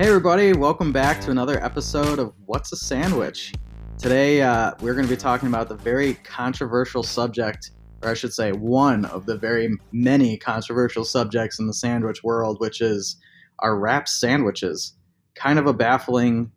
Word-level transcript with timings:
Hey, 0.00 0.06
everybody, 0.06 0.54
welcome 0.54 0.92
back 0.92 1.20
to 1.20 1.30
another 1.30 1.62
episode 1.62 2.18
of 2.18 2.32
What's 2.46 2.72
a 2.72 2.76
Sandwich? 2.76 3.52
Today, 3.98 4.40
uh, 4.40 4.72
we're 4.80 4.94
going 4.94 5.06
to 5.06 5.14
be 5.14 5.20
talking 5.20 5.46
about 5.46 5.68
the 5.68 5.74
very 5.74 6.14
controversial 6.14 7.02
subject, 7.02 7.72
or 8.02 8.08
I 8.08 8.14
should 8.14 8.32
say, 8.32 8.52
one 8.52 9.04
of 9.04 9.26
the 9.26 9.36
very 9.36 9.68
many 9.92 10.38
controversial 10.38 11.04
subjects 11.04 11.58
in 11.58 11.66
the 11.66 11.74
sandwich 11.74 12.24
world, 12.24 12.60
which 12.60 12.80
is 12.80 13.18
our 13.58 13.78
wrap 13.78 14.08
sandwiches. 14.08 14.94
Kind 15.34 15.58
of 15.58 15.66
a 15.66 15.74
baffling 15.74 16.50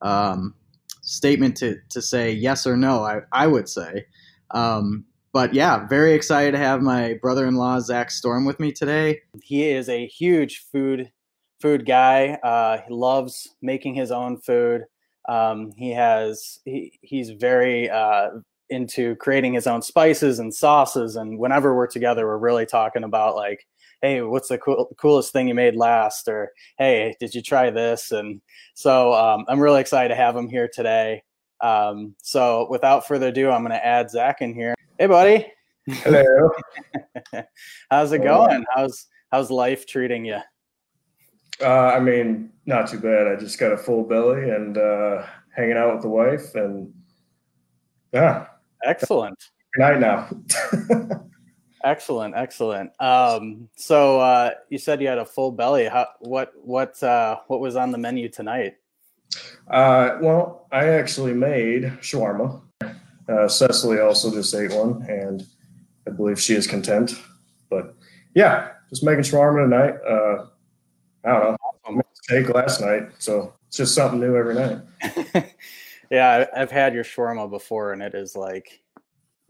um, 0.00 0.54
statement 1.02 1.58
to, 1.58 1.76
to 1.90 2.00
say 2.00 2.32
yes 2.32 2.66
or 2.66 2.74
no, 2.74 3.04
I, 3.04 3.20
I 3.32 3.48
would 3.48 3.68
say. 3.68 4.06
Um, 4.52 5.04
but 5.34 5.52
yeah, 5.52 5.86
very 5.88 6.14
excited 6.14 6.52
to 6.52 6.58
have 6.58 6.80
my 6.80 7.18
brother 7.20 7.46
in 7.46 7.56
law, 7.56 7.80
Zach 7.80 8.10
Storm, 8.10 8.46
with 8.46 8.58
me 8.58 8.72
today. 8.72 9.20
He 9.42 9.68
is 9.68 9.90
a 9.90 10.06
huge 10.06 10.64
food 10.72 11.12
food 11.60 11.86
guy. 11.86 12.38
Uh, 12.42 12.78
he 12.86 12.92
loves 12.92 13.48
making 13.62 13.94
his 13.94 14.10
own 14.10 14.38
food. 14.38 14.84
Um, 15.28 15.72
he 15.76 15.90
has 15.92 16.60
he, 16.64 16.98
he's 17.02 17.30
very 17.30 17.90
uh, 17.90 18.30
into 18.70 19.16
creating 19.16 19.54
his 19.54 19.66
own 19.66 19.82
spices 19.82 20.38
and 20.38 20.54
sauces. 20.54 21.16
And 21.16 21.38
whenever 21.38 21.74
we're 21.74 21.86
together, 21.86 22.26
we're 22.26 22.38
really 22.38 22.66
talking 22.66 23.04
about 23.04 23.36
like, 23.36 23.66
hey, 24.02 24.22
what's 24.22 24.48
the 24.48 24.58
cool, 24.58 24.88
coolest 24.96 25.32
thing 25.32 25.48
you 25.48 25.54
made 25.54 25.76
last? 25.76 26.28
Or 26.28 26.52
hey, 26.78 27.14
did 27.20 27.34
you 27.34 27.42
try 27.42 27.70
this? 27.70 28.12
And 28.12 28.40
so 28.74 29.12
um, 29.14 29.44
I'm 29.48 29.60
really 29.60 29.80
excited 29.80 30.08
to 30.08 30.14
have 30.14 30.36
him 30.36 30.48
here 30.48 30.68
today. 30.72 31.22
Um, 31.60 32.14
so 32.22 32.68
without 32.70 33.06
further 33.06 33.28
ado, 33.28 33.50
I'm 33.50 33.62
going 33.62 33.72
to 33.72 33.84
add 33.84 34.10
Zach 34.10 34.40
in 34.40 34.54
here. 34.54 34.74
Hey, 34.98 35.06
buddy. 35.06 35.52
Hello. 35.88 36.50
how's 37.90 38.12
it 38.12 38.22
going? 38.22 38.64
How's 38.74 39.06
how's 39.32 39.50
life 39.50 39.86
treating 39.86 40.24
you? 40.24 40.38
Uh, 41.60 41.92
I 41.96 42.00
mean, 42.00 42.50
not 42.66 42.88
too 42.88 43.00
bad. 43.00 43.26
I 43.26 43.36
just 43.36 43.58
got 43.58 43.72
a 43.72 43.76
full 43.76 44.04
belly 44.04 44.50
and 44.50 44.78
uh, 44.78 45.26
hanging 45.54 45.76
out 45.76 45.94
with 45.94 46.02
the 46.02 46.08
wife, 46.08 46.54
and 46.54 46.92
yeah, 48.12 48.46
excellent. 48.84 49.38
Good 49.74 49.80
night 49.80 50.00
now. 50.00 50.28
excellent, 51.84 52.34
excellent. 52.36 52.90
Um, 53.00 53.68
so 53.76 54.20
uh, 54.20 54.50
you 54.68 54.78
said 54.78 55.00
you 55.00 55.08
had 55.08 55.18
a 55.18 55.24
full 55.24 55.50
belly. 55.50 55.86
How, 55.86 56.06
what 56.20 56.52
what 56.62 57.02
uh, 57.02 57.38
what 57.48 57.60
was 57.60 57.76
on 57.76 57.90
the 57.90 57.98
menu 57.98 58.28
tonight? 58.28 58.76
Uh, 59.68 60.18
well, 60.20 60.66
I 60.72 60.88
actually 60.88 61.34
made 61.34 61.84
shawarma. 62.00 62.62
Uh, 63.28 63.46
Cecily 63.46 64.00
also 64.00 64.30
just 64.32 64.54
ate 64.54 64.72
one, 64.72 65.02
and 65.08 65.46
I 66.06 66.10
believe 66.10 66.40
she 66.40 66.54
is 66.54 66.66
content. 66.66 67.12
But 67.68 67.94
yeah, 68.34 68.70
just 68.88 69.04
making 69.04 69.24
shawarma 69.24 69.64
tonight. 69.64 69.94
Uh, 70.06 70.46
I 71.28 71.40
don't 71.40 71.50
know. 71.52 71.56
I 71.84 72.00
steak 72.14 72.48
last 72.54 72.80
night, 72.80 73.10
so 73.18 73.54
it's 73.66 73.76
just 73.76 73.94
something 73.94 74.20
new 74.20 74.36
every 74.36 74.54
night. 74.54 75.54
yeah, 76.10 76.46
I've 76.56 76.70
had 76.70 76.94
your 76.94 77.04
shawarma 77.04 77.50
before, 77.50 77.92
and 77.92 78.02
it 78.02 78.14
is 78.14 78.34
like, 78.34 78.82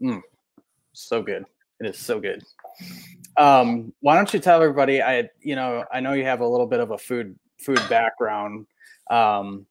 mm, 0.01 0.21
so 0.93 1.21
good. 1.21 1.45
It 1.79 1.87
is 1.87 1.97
so 1.97 2.19
good. 2.19 2.43
Um, 3.37 3.93
why 4.01 4.15
don't 4.15 4.33
you 4.33 4.39
tell 4.39 4.61
everybody? 4.61 5.01
I, 5.01 5.29
you 5.41 5.55
know, 5.55 5.85
I 5.91 6.01
know 6.01 6.13
you 6.13 6.25
have 6.25 6.41
a 6.41 6.47
little 6.47 6.67
bit 6.67 6.81
of 6.81 6.91
a 6.91 6.97
food 6.97 7.37
food 7.59 7.81
background. 7.89 8.65
Um, 9.09 9.65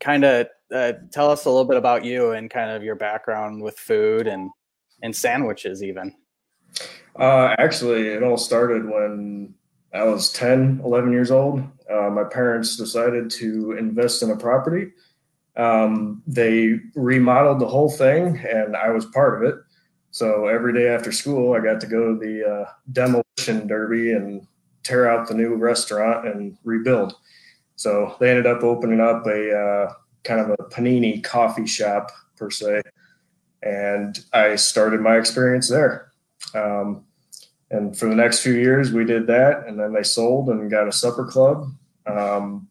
kind 0.00 0.24
of 0.24 0.48
uh, 0.74 0.94
tell 1.12 1.30
us 1.30 1.44
a 1.44 1.50
little 1.50 1.64
bit 1.64 1.76
about 1.76 2.04
you 2.04 2.32
and 2.32 2.50
kind 2.50 2.70
of 2.70 2.82
your 2.82 2.96
background 2.96 3.62
with 3.62 3.78
food 3.78 4.26
and 4.26 4.50
and 5.02 5.14
sandwiches, 5.14 5.82
even. 5.82 6.14
Uh, 7.18 7.54
actually, 7.58 8.08
it 8.08 8.22
all 8.22 8.38
started 8.38 8.88
when 8.88 9.54
I 9.94 10.04
was 10.04 10.32
10, 10.32 10.80
11 10.84 11.12
years 11.12 11.30
old. 11.30 11.62
Uh, 11.90 12.08
my 12.10 12.24
parents 12.24 12.76
decided 12.76 13.30
to 13.30 13.72
invest 13.72 14.22
in 14.22 14.30
a 14.30 14.36
property. 14.36 14.92
Um, 15.56 16.22
they 16.26 16.80
remodeled 16.94 17.60
the 17.60 17.68
whole 17.68 17.90
thing, 17.90 18.38
and 18.38 18.74
I 18.74 18.90
was 18.90 19.04
part 19.06 19.36
of 19.42 19.48
it. 19.48 19.56
So 20.10 20.46
every 20.46 20.72
day 20.72 20.88
after 20.88 21.12
school, 21.12 21.54
I 21.54 21.60
got 21.60 21.80
to 21.82 21.86
go 21.86 22.14
to 22.14 22.18
the 22.18 22.48
uh, 22.48 22.70
demolition 22.92 23.66
derby 23.66 24.12
and 24.12 24.46
tear 24.82 25.08
out 25.08 25.28
the 25.28 25.34
new 25.34 25.56
restaurant 25.56 26.26
and 26.26 26.56
rebuild. 26.64 27.14
So 27.76 28.16
they 28.20 28.30
ended 28.30 28.46
up 28.46 28.62
opening 28.62 29.00
up 29.00 29.26
a 29.26 29.58
uh, 29.58 29.92
kind 30.24 30.40
of 30.40 30.50
a 30.50 30.56
panini 30.70 31.22
coffee 31.22 31.66
shop 31.66 32.10
per 32.36 32.50
se, 32.50 32.82
and 33.62 34.18
I 34.32 34.56
started 34.56 35.00
my 35.00 35.16
experience 35.16 35.68
there. 35.68 36.12
Um, 36.54 37.04
and 37.72 37.98
for 37.98 38.06
the 38.06 38.14
next 38.14 38.42
few 38.42 38.52
years, 38.52 38.92
we 38.92 39.04
did 39.04 39.26
that, 39.28 39.66
and 39.66 39.80
then 39.80 39.94
they 39.94 40.02
sold 40.02 40.50
and 40.50 40.70
got 40.70 40.86
a 40.86 40.92
supper 40.92 41.24
club 41.24 41.72
um, 42.06 42.68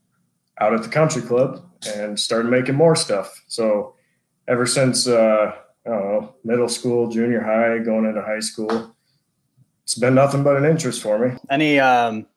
out 0.59 0.75
at 0.75 0.83
the 0.83 0.89
country 0.89 1.23
club 1.23 1.65
and 1.87 2.17
started 2.19 2.49
making 2.49 2.75
more 2.75 2.95
stuff. 2.95 3.43
So 3.47 3.95
ever 4.47 4.67
since 4.67 5.07
uh, 5.07 5.53
I 5.87 5.89
don't 5.89 6.05
know 6.05 6.35
middle 6.43 6.69
school, 6.69 7.09
junior 7.09 7.41
high, 7.41 7.79
going 7.79 8.05
into 8.05 8.21
high 8.21 8.41
school, 8.41 8.95
it's 9.83 9.95
been 9.95 10.13
nothing 10.13 10.43
but 10.43 10.55
an 10.55 10.65
interest 10.65 11.01
for 11.01 11.17
me. 11.17 11.35
Any 11.49 11.79
um, 11.79 12.27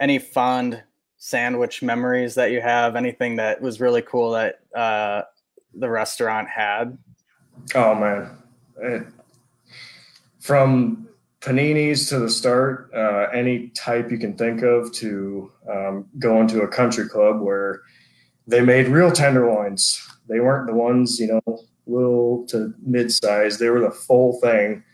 any 0.00 0.18
fond 0.18 0.82
sandwich 1.18 1.82
memories 1.82 2.34
that 2.34 2.50
you 2.50 2.60
have? 2.60 2.96
Anything 2.96 3.36
that 3.36 3.62
was 3.62 3.80
really 3.80 4.02
cool 4.02 4.32
that 4.32 4.58
uh, 4.74 5.22
the 5.72 5.88
restaurant 5.88 6.48
had? 6.48 6.98
Oh 7.76 7.94
man, 7.94 8.36
it, 8.80 9.06
from 10.40 11.06
paninis 11.42 12.08
to 12.08 12.18
the 12.18 12.30
start, 12.30 12.90
uh, 12.94 13.26
any 13.34 13.68
type 13.70 14.10
you 14.10 14.18
can 14.18 14.34
think 14.36 14.62
of 14.62 14.92
to 14.92 15.52
um, 15.68 16.06
go 16.18 16.40
into 16.40 16.62
a 16.62 16.68
country 16.68 17.08
club 17.08 17.40
where 17.40 17.82
they 18.46 18.60
made 18.60 18.88
real 18.88 19.10
tenderloins. 19.10 20.00
They 20.28 20.40
weren't 20.40 20.68
the 20.68 20.74
ones, 20.74 21.18
you 21.18 21.26
know, 21.26 21.58
little 21.86 22.46
to 22.46 22.72
mid 22.80 23.12
size. 23.12 23.58
They 23.58 23.68
were 23.68 23.80
the 23.80 23.90
full 23.90 24.40
thing. 24.40 24.84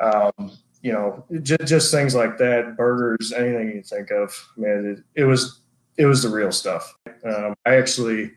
Um, 0.00 0.52
you 0.82 0.92
know, 0.92 1.24
just, 1.42 1.66
just 1.66 1.90
things 1.90 2.14
like 2.14 2.38
that, 2.38 2.76
burgers, 2.76 3.32
anything 3.36 3.68
you 3.68 3.82
think 3.82 4.10
of. 4.10 4.32
Man, 4.56 4.96
it, 5.14 5.20
it 5.22 5.24
was 5.24 5.60
it 5.98 6.06
was 6.06 6.22
the 6.22 6.30
real 6.30 6.50
stuff. 6.50 6.94
Um, 7.24 7.54
I 7.66 7.76
actually 7.76 8.32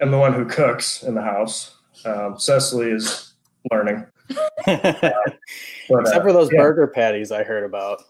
am 0.00 0.10
the 0.10 0.18
one 0.18 0.34
who 0.34 0.44
cooks 0.44 1.04
in 1.04 1.14
the 1.14 1.22
house. 1.22 1.76
Um, 2.04 2.36
Cecily 2.36 2.90
is 2.90 3.34
learning. 3.70 4.06
But, 4.28 4.38
Except 5.88 6.24
for 6.24 6.32
those 6.32 6.50
yeah. 6.52 6.60
burger 6.60 6.86
patties 6.86 7.32
I 7.32 7.42
heard 7.42 7.64
about. 7.64 8.02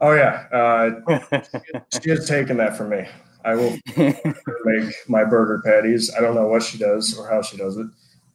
Oh 0.00 0.14
yeah, 0.14 0.46
uh, 0.52 1.20
she 2.02 2.10
has 2.10 2.28
taken 2.28 2.56
that 2.56 2.76
from 2.76 2.90
me. 2.90 3.06
I 3.44 3.54
will 3.54 3.76
make 4.64 4.92
my 5.08 5.24
burger 5.24 5.62
patties. 5.64 6.12
I 6.16 6.20
don't 6.20 6.34
know 6.34 6.46
what 6.46 6.62
she 6.62 6.78
does 6.78 7.16
or 7.16 7.28
how 7.28 7.42
she 7.42 7.56
does 7.56 7.76
it. 7.76 7.86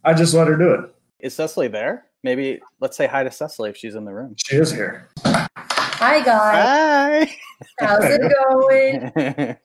I 0.03 0.13
just 0.13 0.33
let 0.33 0.47
her 0.47 0.55
do 0.55 0.71
it. 0.73 0.95
Is 1.19 1.33
Cecily 1.33 1.67
there? 1.67 2.05
Maybe 2.23 2.59
let's 2.79 2.95
say 2.95 3.07
hi 3.07 3.23
to 3.23 3.31
Cecily 3.31 3.69
if 3.69 3.77
she's 3.77 3.95
in 3.95 4.05
the 4.05 4.13
room. 4.13 4.35
She 4.37 4.55
is 4.55 4.71
here. 4.71 5.09
Hi 5.25 6.21
guys. 6.21 7.27
Hi. 7.27 7.37
How's 7.79 8.03
it 8.03 8.21
going? 8.21 9.57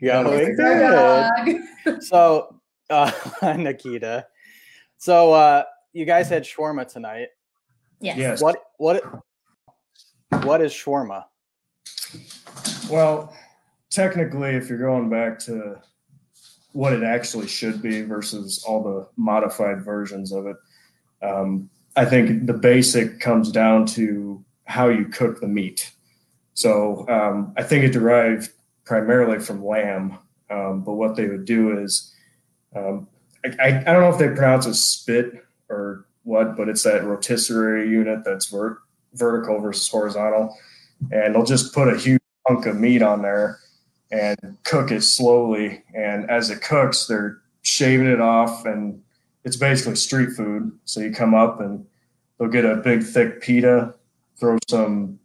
going 0.02 0.56
good. 0.56 2.02
so, 2.02 2.60
uh, 2.90 3.10
Nikita. 3.56 4.26
So, 4.98 5.32
uh, 5.32 5.64
you 5.98 6.04
guys 6.04 6.28
had 6.28 6.44
shawarma 6.44 6.90
tonight. 6.90 7.28
Yes. 8.00 8.16
yes. 8.16 8.42
What 8.42 8.62
what 8.76 9.02
what 10.44 10.60
is 10.60 10.72
shawarma? 10.72 11.24
Well, 12.88 13.34
technically, 13.90 14.50
if 14.50 14.68
you're 14.68 14.78
going 14.78 15.10
back 15.10 15.40
to 15.40 15.80
what 16.72 16.92
it 16.92 17.02
actually 17.02 17.48
should 17.48 17.82
be 17.82 18.02
versus 18.02 18.64
all 18.66 18.82
the 18.82 19.08
modified 19.16 19.84
versions 19.84 20.32
of 20.32 20.46
it, 20.46 20.56
um, 21.22 21.68
I 21.96 22.04
think 22.04 22.46
the 22.46 22.54
basic 22.54 23.18
comes 23.18 23.50
down 23.50 23.84
to 23.86 24.44
how 24.64 24.88
you 24.88 25.06
cook 25.06 25.40
the 25.40 25.48
meat. 25.48 25.90
So 26.54 27.08
um, 27.08 27.52
I 27.56 27.64
think 27.64 27.84
it 27.84 27.92
derived 27.92 28.50
primarily 28.84 29.40
from 29.40 29.64
lamb, 29.64 30.18
um, 30.50 30.82
but 30.82 30.94
what 30.94 31.16
they 31.16 31.26
would 31.26 31.44
do 31.44 31.78
is 31.78 32.14
um, 32.76 33.08
I, 33.44 33.68
I, 33.68 33.92
don't 33.92 34.02
know 34.02 34.10
if 34.10 34.18
they 34.18 34.28
pronounce 34.28 34.66
it 34.66 34.74
spit 34.74 35.44
or 35.68 36.06
what, 36.24 36.56
but 36.56 36.68
it's 36.68 36.82
that 36.82 37.04
rotisserie 37.04 37.88
unit 37.88 38.24
that's 38.24 38.46
ver- 38.46 38.78
vertical 39.14 39.60
versus 39.60 39.88
horizontal. 39.88 40.56
And 41.10 41.34
they'll 41.34 41.44
just 41.44 41.74
put 41.74 41.88
a 41.88 41.96
huge 41.96 42.20
hunk 42.46 42.66
of 42.66 42.76
meat 42.76 43.02
on 43.02 43.22
there 43.22 43.60
and 44.10 44.56
cook 44.64 44.90
it 44.90 45.02
slowly. 45.02 45.82
And 45.94 46.28
as 46.30 46.50
it 46.50 46.62
cooks, 46.62 47.06
they're 47.06 47.40
shaving 47.62 48.06
it 48.06 48.20
off, 48.20 48.64
and 48.64 49.02
it's 49.44 49.56
basically 49.56 49.96
street 49.96 50.30
food. 50.30 50.72
So 50.84 51.00
you 51.00 51.12
come 51.12 51.34
up 51.34 51.60
and 51.60 51.86
they'll 52.38 52.48
get 52.48 52.64
a 52.64 52.76
big, 52.76 53.02
thick 53.02 53.40
pita, 53.40 53.94
throw 54.38 54.58
some 54.68 55.18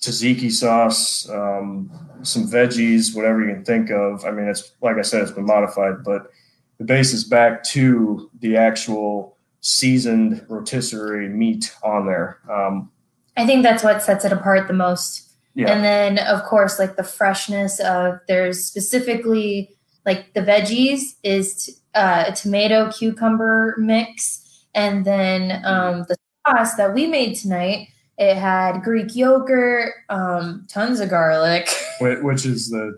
tzatziki 0.00 0.50
sauce, 0.50 1.28
um, 1.30 1.90
some 2.22 2.46
veggies, 2.46 3.14
whatever 3.14 3.40
you 3.40 3.54
can 3.54 3.64
think 3.64 3.90
of. 3.90 4.24
I 4.24 4.30
mean, 4.30 4.46
it's 4.46 4.72
like 4.80 4.96
I 4.96 5.02
said, 5.02 5.22
it's 5.22 5.32
been 5.32 5.46
modified, 5.46 6.04
but 6.04 6.30
the 6.78 6.84
base 6.84 7.12
is 7.12 7.24
back 7.24 7.62
to 7.70 8.30
the 8.40 8.56
actual 8.56 9.36
seasoned 9.64 10.44
rotisserie 10.50 11.28
meat 11.28 11.74
on 11.82 12.06
there. 12.06 12.38
Um, 12.50 12.90
I 13.36 13.46
think 13.46 13.62
that's 13.62 13.82
what 13.82 14.02
sets 14.02 14.24
it 14.24 14.30
apart 14.32 14.68
the 14.68 14.74
most 14.74 15.22
Yeah. 15.54 15.72
And 15.72 15.82
then, 15.82 16.18
of 16.18 16.42
course, 16.44 16.78
like 16.78 16.96
the 16.96 17.02
freshness 17.04 17.80
of 17.80 18.18
there's 18.28 18.62
specifically 18.64 19.70
like 20.04 20.34
the 20.34 20.40
veggies 20.42 21.00
is 21.22 21.80
uh, 21.94 22.24
a 22.28 22.32
tomato 22.32 22.90
cucumber 22.92 23.74
mix. 23.78 24.66
And 24.74 25.04
then 25.04 25.64
um, 25.64 26.04
the 26.08 26.16
sauce 26.46 26.74
that 26.74 26.92
we 26.92 27.06
made 27.06 27.36
tonight, 27.36 27.88
it 28.18 28.36
had 28.36 28.82
Greek 28.82 29.14
yogurt, 29.16 29.94
um, 30.10 30.66
tons 30.68 31.00
of 31.00 31.08
garlic. 31.08 31.68
Which 32.00 32.44
is 32.44 32.68
the 32.70 32.94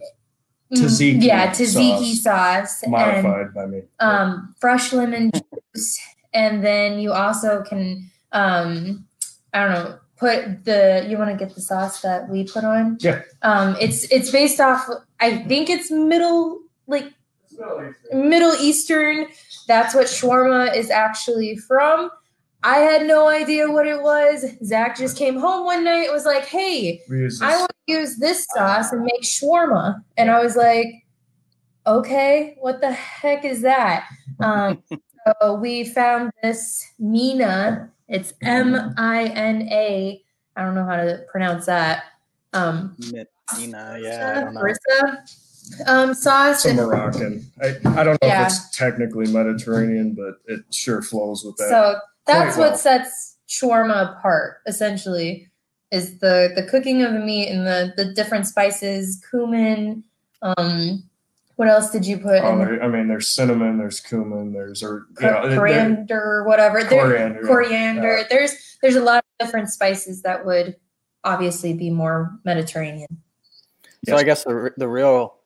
Mm, 0.72 0.78
Tzatziki 0.78 1.22
yeah, 1.22 1.50
tzatziki 1.52 2.14
sauce, 2.16 2.82
and 2.82 2.90
modified 2.90 3.54
by 3.54 3.66
me. 3.66 3.82
um, 4.00 4.52
fresh 4.58 4.92
lemon 4.92 5.30
juice, 5.30 5.96
and 6.36 6.62
then 6.62 7.00
you 7.00 7.12
also 7.12 7.62
can 7.62 8.08
um, 8.32 9.04
I 9.52 9.64
don't 9.64 9.72
know 9.72 9.98
put 10.16 10.64
the 10.64 11.04
you 11.08 11.18
want 11.18 11.30
to 11.30 11.44
get 11.44 11.54
the 11.54 11.60
sauce 11.60 12.02
that 12.02 12.28
we 12.28 12.44
put 12.44 12.62
on. 12.62 12.98
Yeah. 13.00 13.22
Um, 13.42 13.76
it's 13.80 14.04
it's 14.12 14.30
based 14.30 14.60
off. 14.60 14.86
I 15.18 15.38
think 15.38 15.68
it's 15.70 15.90
middle 15.90 16.60
like 16.86 17.12
Middle 18.12 18.54
Eastern. 18.60 19.26
That's 19.66 19.94
what 19.94 20.06
shawarma 20.06 20.76
is 20.76 20.90
actually 20.90 21.56
from. 21.56 22.10
I 22.62 22.78
had 22.78 23.06
no 23.06 23.28
idea 23.28 23.70
what 23.70 23.86
it 23.86 24.02
was. 24.02 24.44
Zach 24.64 24.96
just 24.96 25.16
came 25.16 25.38
home 25.38 25.64
one 25.64 25.84
night. 25.84 26.04
and 26.04 26.12
Was 26.12 26.26
like, 26.26 26.44
"Hey, 26.44 27.00
I 27.40 27.56
want 27.56 27.70
to 27.70 27.92
use 27.92 28.16
this 28.16 28.46
sauce 28.54 28.92
and 28.92 29.02
make 29.02 29.22
shawarma. 29.22 30.02
And 30.16 30.30
I 30.30 30.42
was 30.42 30.56
like, 30.56 31.06
okay, 31.86 32.56
what 32.60 32.80
the 32.80 32.92
heck 32.92 33.44
is 33.44 33.62
that? 33.62 34.08
Um, 34.40 34.82
so 35.26 35.54
we 35.54 35.84
found 35.84 36.30
this 36.42 36.92
Mina. 36.98 37.90
It's 38.08 38.34
M 38.42 38.94
I 38.96 39.24
N 39.24 39.62
A. 39.70 40.22
I 40.56 40.62
don't 40.62 40.74
know 40.74 40.84
how 40.84 40.96
to 40.96 41.24
pronounce 41.30 41.66
that. 41.66 42.04
Um, 42.52 42.96
Medina, 42.98 43.98
yeah, 44.00 44.48
I. 44.48 44.52
Harissa, 44.52 45.88
um, 45.88 46.14
sauce. 46.14 46.62
Some 46.62 46.76
Moroccan. 46.76 47.44
I, 47.62 47.76
I 47.84 48.04
don't 48.04 48.20
know 48.22 48.28
Yeah. 48.28 48.42
if 48.42 48.48
it's 48.48 48.76
technically 48.76 49.26
Mediterranean, 49.26 50.14
but 50.14 50.36
it 50.46 50.60
sure 50.70 51.02
flows 51.02 51.44
with 51.44 51.56
that. 51.56 51.68
So 51.68 51.98
that's 52.26 52.56
well. 52.56 52.70
what 52.70 52.78
sets 52.78 53.36
shawarma 53.48 54.16
apart, 54.16 54.58
essentially, 54.66 55.50
is 55.90 56.18
the 56.20 56.52
the 56.54 56.62
cooking 56.62 57.02
of 57.02 57.12
the 57.12 57.20
meat 57.20 57.48
and 57.48 57.66
the 57.66 57.92
the 57.96 58.12
different 58.14 58.46
spices, 58.46 59.22
cumin. 59.28 60.04
Um, 60.42 61.02
what 61.56 61.68
else 61.68 61.90
did 61.90 62.06
you 62.06 62.18
put? 62.18 62.42
Oh, 62.42 62.52
in 62.52 62.58
there- 62.58 62.82
I 62.82 62.88
mean, 62.88 63.08
there's 63.08 63.28
cinnamon, 63.28 63.78
there's 63.78 64.00
cumin, 64.00 64.52
there's 64.52 64.82
or 64.82 65.06
you 65.20 65.26
know, 65.26 65.54
coriander, 65.54 66.44
whatever. 66.44 66.82
Coriander, 66.84 67.40
yeah. 67.40 67.46
coriander. 67.46 68.18
Yeah. 68.18 68.24
There's 68.30 68.78
there's 68.82 68.96
a 68.96 69.00
lot 69.02 69.18
of 69.18 69.46
different 69.46 69.70
spices 69.70 70.22
that 70.22 70.44
would 70.44 70.76
obviously 71.24 71.72
be 71.72 71.90
more 71.90 72.38
Mediterranean. 72.44 73.08
So 74.06 74.12
Yes. 74.12 74.20
I 74.20 74.22
guess 74.24 74.44
the 74.44 74.72
the 74.76 74.88
real 74.88 75.36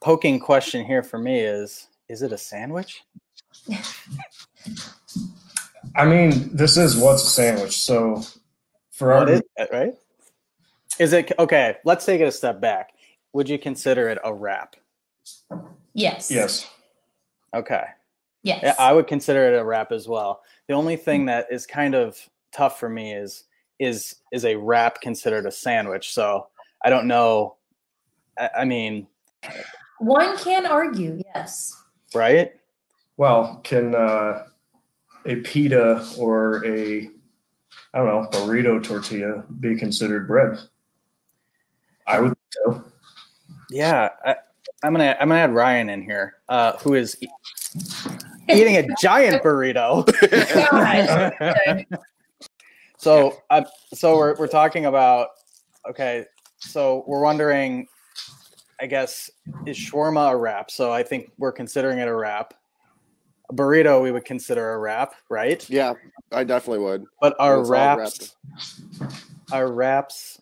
poking 0.00 0.38
question 0.38 0.84
here 0.84 1.02
for 1.02 1.18
me 1.18 1.40
is: 1.40 1.88
Is 2.08 2.22
it 2.22 2.32
a 2.32 2.38
sandwich? 2.38 3.02
I 5.96 6.04
mean, 6.04 6.54
this 6.54 6.76
is 6.76 6.96
what's 6.96 7.24
a 7.24 7.30
sandwich. 7.30 7.78
So 7.78 8.22
for 8.92 9.12
our 9.12 9.20
What 9.20 9.30
is 9.30 9.42
it, 9.56 9.68
right? 9.72 9.94
Is 10.98 11.14
it 11.14 11.32
okay? 11.38 11.76
Let's 11.84 12.04
take 12.04 12.20
it 12.20 12.24
a 12.28 12.32
step 12.32 12.60
back. 12.60 12.90
Would 13.32 13.48
you 13.48 13.58
consider 13.58 14.08
it 14.10 14.18
a 14.22 14.32
wrap? 14.34 14.76
Yes. 15.94 16.30
yes, 16.30 16.70
Okay. 17.54 17.84
Yes. 18.42 18.60
Yeah, 18.62 18.74
I 18.78 18.92
would 18.92 19.06
consider 19.06 19.52
it 19.52 19.58
a 19.58 19.64
wrap 19.64 19.92
as 19.92 20.08
well. 20.08 20.42
The 20.66 20.74
only 20.74 20.96
thing 20.96 21.26
that 21.26 21.46
is 21.50 21.66
kind 21.66 21.94
of 21.94 22.18
tough 22.52 22.80
for 22.80 22.88
me 22.88 23.12
is 23.12 23.44
is 23.78 24.16
is 24.32 24.44
a 24.44 24.54
wrap 24.56 25.00
considered 25.00 25.46
a 25.46 25.50
sandwich? 25.50 26.12
So 26.12 26.48
I 26.84 26.90
don't 26.90 27.06
know. 27.06 27.56
I, 28.38 28.50
I 28.60 28.64
mean, 28.64 29.06
One 29.98 30.38
can 30.38 30.64
argue. 30.66 31.20
Yes. 31.34 31.76
right? 32.14 32.52
well, 33.16 33.60
can 33.64 33.94
uh, 33.94 34.46
a 35.26 35.36
pita 35.36 36.06
or 36.16 36.64
a 36.64 37.10
I 37.92 37.98
don't 37.98 38.06
know 38.06 38.28
burrito 38.32 38.82
tortilla 38.82 39.44
be 39.60 39.76
considered 39.76 40.26
bread? 40.26 40.58
I 42.06 42.20
would 42.20 42.34
so. 42.50 42.84
Yeah, 43.70 44.08
I, 44.24 44.36
I'm 44.82 44.92
gonna 44.92 45.16
I'm 45.20 45.28
gonna 45.28 45.40
add 45.40 45.54
Ryan 45.54 45.90
in 45.90 46.02
here, 46.02 46.36
uh, 46.48 46.72
who 46.78 46.94
is 46.94 47.16
e- 47.20 47.28
eating 48.48 48.76
a 48.76 48.86
giant 49.00 49.42
burrito. 49.42 50.06
God. 50.70 51.32
Okay. 51.40 51.86
So, 52.96 53.38
uh, 53.48 53.62
so 53.94 54.14
we're 54.18 54.36
we're 54.36 54.46
talking 54.46 54.84
about 54.84 55.28
okay. 55.88 56.26
So 56.58 57.02
we're 57.06 57.22
wondering, 57.22 57.86
I 58.78 58.84
guess, 58.84 59.30
is 59.64 59.78
shawarma 59.78 60.32
a 60.32 60.36
wrap? 60.36 60.70
So 60.70 60.92
I 60.92 61.02
think 61.02 61.32
we're 61.38 61.50
considering 61.50 61.98
it 61.98 62.08
a 62.08 62.14
wrap. 62.14 62.52
A 63.48 63.54
burrito 63.54 64.02
we 64.02 64.12
would 64.12 64.26
consider 64.26 64.74
a 64.74 64.78
wrap, 64.78 65.14
right? 65.30 65.66
Yeah, 65.70 65.94
I 66.30 66.44
definitely 66.44 66.84
would. 66.84 67.04
But 67.22 67.36
our 67.40 67.64
wraps 67.64 68.36
are 69.50 69.72
wraps 69.72 70.38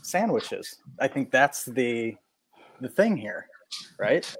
sandwiches? 0.00 0.78
I 0.98 1.08
think 1.08 1.30
that's 1.30 1.66
the 1.66 2.16
the 2.80 2.88
thing 2.88 3.18
here, 3.18 3.48
right? 3.98 4.36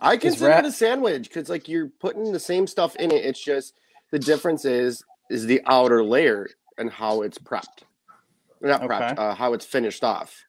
I 0.00 0.16
consider 0.16 0.48
wrap- 0.48 0.64
it 0.64 0.68
a 0.68 0.72
sandwich 0.72 1.28
because 1.28 1.48
like 1.48 1.68
you're 1.68 1.88
putting 2.00 2.32
the 2.32 2.40
same 2.40 2.66
stuff 2.66 2.96
in 2.96 3.10
it. 3.10 3.24
It's 3.24 3.42
just 3.42 3.74
the 4.10 4.18
difference 4.18 4.64
is 4.64 5.04
is 5.30 5.46
the 5.46 5.60
outer 5.66 6.04
layer 6.04 6.48
and 6.78 6.90
how 6.90 7.22
it's 7.22 7.38
prepped. 7.38 7.84
Not 8.60 8.82
prepped, 8.82 9.12
Okay. 9.12 9.22
uh, 9.22 9.34
how 9.34 9.54
it's 9.54 9.66
finished 9.66 10.04
off. 10.04 10.44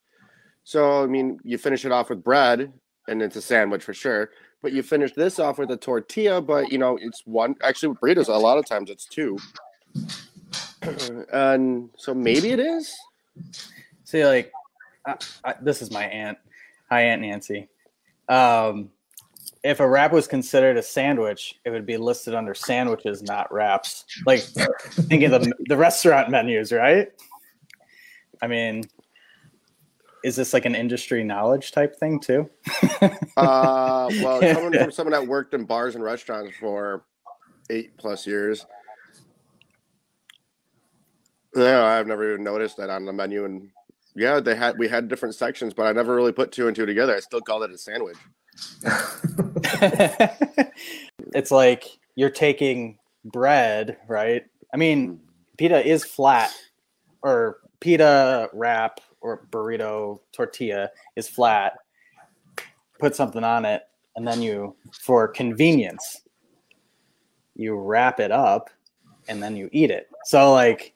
So 0.64 1.04
I 1.04 1.08
mean, 1.08 1.40
you 1.44 1.58
finish 1.58 1.86
it 1.86 1.92
off 1.92 2.10
with 2.10 2.24
bread, 2.24 2.72
and 3.08 3.22
it's 3.22 3.36
a 3.36 3.42
sandwich 3.42 3.84
for 3.84 3.94
sure. 3.94 4.32
But 4.62 4.72
you 4.72 4.82
finish 4.84 5.14
this 5.14 5.40
off 5.40 5.58
with 5.58 5.72
a 5.72 5.78
tortilla, 5.78 6.42
but 6.42 6.72
you 6.72 6.78
know 6.78 6.98
it's 7.02 7.22
one. 7.26 7.56
Actually, 7.64 7.90
with 7.90 8.00
burritos, 8.00 8.30
a 8.30 8.34
lot 8.34 8.58
of 8.58 8.66
times 8.66 8.90
it's 8.90 9.06
two. 9.06 9.38
and 11.34 11.90
so 11.98 12.14
maybe 12.14 12.52
it 12.52 12.60
is. 12.60 12.96
See, 14.06 14.26
like, 14.26 14.52
I, 15.06 15.16
I, 15.44 15.56
this 15.62 15.82
is 15.82 15.92
my 15.92 16.06
aunt. 16.06 16.38
Hi, 16.90 17.02
Aunt 17.04 17.22
Nancy. 17.24 17.68
Um, 18.30 18.90
if 19.64 19.80
a 19.80 19.88
wrap 19.88 20.12
was 20.12 20.28
considered 20.28 20.78
a 20.78 20.84
sandwich, 20.84 21.60
it 21.66 21.70
would 21.70 21.86
be 21.86 21.98
listed 21.98 22.36
under 22.36 22.54
sandwiches, 22.54 23.24
not 23.24 23.52
wraps. 23.52 24.06
Like, 24.26 24.42
think 24.42 25.24
of 25.24 25.32
the 25.32 25.54
the 25.68 25.78
restaurant 25.78 26.30
menus, 26.30 26.72
right? 26.72 27.10
I 28.42 28.48
mean, 28.48 28.84
is 30.24 30.36
this 30.36 30.54
like 30.54 30.66
an 30.66 30.76
industry 30.76 31.24
knowledge 31.24 31.72
type 31.72 31.96
thing 31.96 32.20
too? 32.20 32.50
Uh, 33.36 34.08
well, 34.22 34.40
someone 34.54 34.74
from 34.74 34.92
someone 34.92 35.12
that 35.12 35.28
worked 35.28 35.56
in 35.56 35.64
bars 35.66 35.96
and 35.96 36.04
restaurants 36.04 36.56
for 36.60 37.04
eight 37.72 37.98
plus 37.98 38.28
years. 38.28 38.66
Yeah, 41.56 41.84
I've 41.84 42.06
never 42.06 42.32
even 42.32 42.44
noticed 42.44 42.78
that 42.78 42.92
on 42.92 43.06
the 43.06 43.12
menu, 43.12 43.46
and 43.46 43.70
yeah, 44.16 44.40
they 44.40 44.56
had 44.56 44.78
we 44.78 44.88
had 44.88 45.08
different 45.08 45.36
sections, 45.36 45.74
but 45.74 45.88
I 45.88 45.92
never 45.92 46.16
really 46.16 46.32
put 46.32 46.52
two 46.52 46.68
and 46.68 46.76
two 46.76 46.86
together. 46.86 47.16
I 47.16 47.20
still 47.20 47.42
called 47.42 47.64
it 47.64 47.72
a 47.72 47.78
sandwich. 47.78 48.18
it's 51.34 51.52
like 51.52 51.86
you're 52.16 52.30
taking 52.30 52.98
bread, 53.26 53.98
right? 54.08 54.44
I 54.74 54.78
mean, 54.78 55.08
mm-hmm. 55.08 55.24
pita 55.58 55.88
is 55.88 56.06
flat, 56.06 56.52
or 57.22 57.58
pita 57.80 58.50
wrap 58.54 59.00
or 59.22 59.48
burrito 59.52 60.20
tortilla 60.32 60.90
is 61.16 61.28
flat. 61.28 61.74
Put 63.00 63.16
something 63.16 63.44
on 63.44 63.66
it, 63.66 63.82
and 64.16 64.28
then 64.28 64.42
you, 64.42 64.76
for 65.02 65.28
convenience, 65.28 66.22
you 67.56 67.76
wrap 67.76 68.20
it 68.20 68.32
up, 68.32 68.70
and 69.28 69.42
then 69.42 69.56
you 69.56 69.70
eat 69.72 69.90
it. 69.90 70.08
So 70.26 70.54
like, 70.54 70.94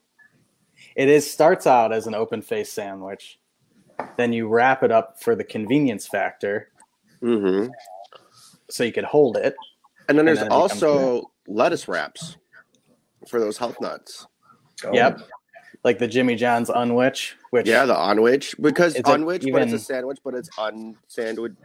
it 0.98 1.08
is 1.08 1.30
starts 1.30 1.66
out 1.66 1.94
as 1.94 2.08
an 2.08 2.16
open 2.16 2.42
face 2.42 2.72
sandwich, 2.74 3.40
then 4.18 4.34
you 4.34 4.48
wrap 4.50 4.84
it 4.84 4.92
up 4.92 5.22
for 5.22 5.36
the 5.36 5.44
convenience 5.46 6.06
factor, 6.08 6.70
Mm-hmm. 7.24 7.72
so 8.70 8.84
you 8.84 8.92
could 8.92 9.04
hold 9.06 9.38
it. 9.38 9.56
And 10.10 10.18
then 10.18 10.20
And 10.20 10.28
there's 10.28 10.40
then 10.40 10.52
also 10.52 11.32
lettuce 11.48 11.88
wraps 11.88 12.38
for 13.28 13.40
those 13.40 13.58
health 13.58 13.80
nuts. 13.82 14.28
Oh, 14.86 14.94
Yep. 14.94 15.22
Like 15.84 16.00
the 16.00 16.08
Jimmy 16.08 16.36
John's 16.36 16.70
unwich, 16.70 17.36
which 17.52 17.68
Yeah, 17.68 17.86
the 17.86 17.96
unwich 18.10 18.56
because 18.60 18.94
Is 18.96 19.00
it 19.02 19.08
unwich, 19.08 19.46
but 19.52 19.62
it's 19.62 19.74
a 19.74 19.80
sandwich, 19.80 20.20
but 20.24 20.34
it's 20.34 20.50
unsandwich. 20.58 21.56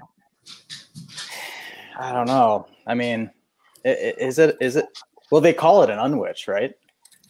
I 1.98 2.12
don't 2.12 2.26
know. 2.26 2.66
I 2.86 2.94
mean, 2.94 3.30
i- 3.84 3.88
i- 3.88 4.14
is 4.18 4.38
it 4.38 4.56
is 4.60 4.76
it? 4.76 4.86
Well, 5.30 5.40
they 5.40 5.52
call 5.52 5.82
it 5.82 5.90
an 5.90 5.98
unwich, 5.98 6.46
right? 6.48 6.74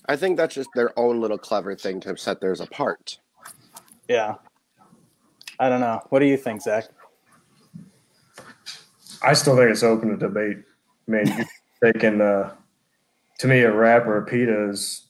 I 0.06 0.16
think 0.16 0.36
that's 0.36 0.54
just 0.54 0.70
their 0.74 0.98
own 0.98 1.20
little 1.20 1.38
clever 1.38 1.74
thing 1.76 2.00
to 2.00 2.16
set 2.16 2.40
theirs 2.40 2.60
apart. 2.60 3.18
Yeah. 4.08 4.34
I 5.58 5.68
don't 5.68 5.80
know. 5.80 6.00
What 6.08 6.18
do 6.18 6.26
you 6.26 6.36
think, 6.36 6.62
Zach? 6.62 6.88
I 9.22 9.32
still 9.34 9.56
think 9.56 9.70
it's 9.70 9.82
open 9.82 10.08
to 10.08 10.16
debate. 10.16 10.58
I 11.08 11.10
mean, 11.10 11.46
they 11.82 11.92
can. 11.92 12.20
Uh, 12.20 12.52
to 13.38 13.46
me, 13.46 13.60
a 13.60 13.72
wrap 13.72 14.06
or 14.06 14.18
a 14.18 14.24
pita 14.24 14.70
is 14.70 15.06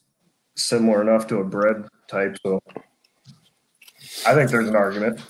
similar 0.55 1.01
enough 1.01 1.27
to 1.27 1.37
a 1.37 1.43
bread 1.43 1.87
type. 2.07 2.37
So 2.43 2.59
I 4.27 4.33
think 4.35 4.51
there's 4.51 4.69
an 4.69 4.75
argument. 4.75 5.21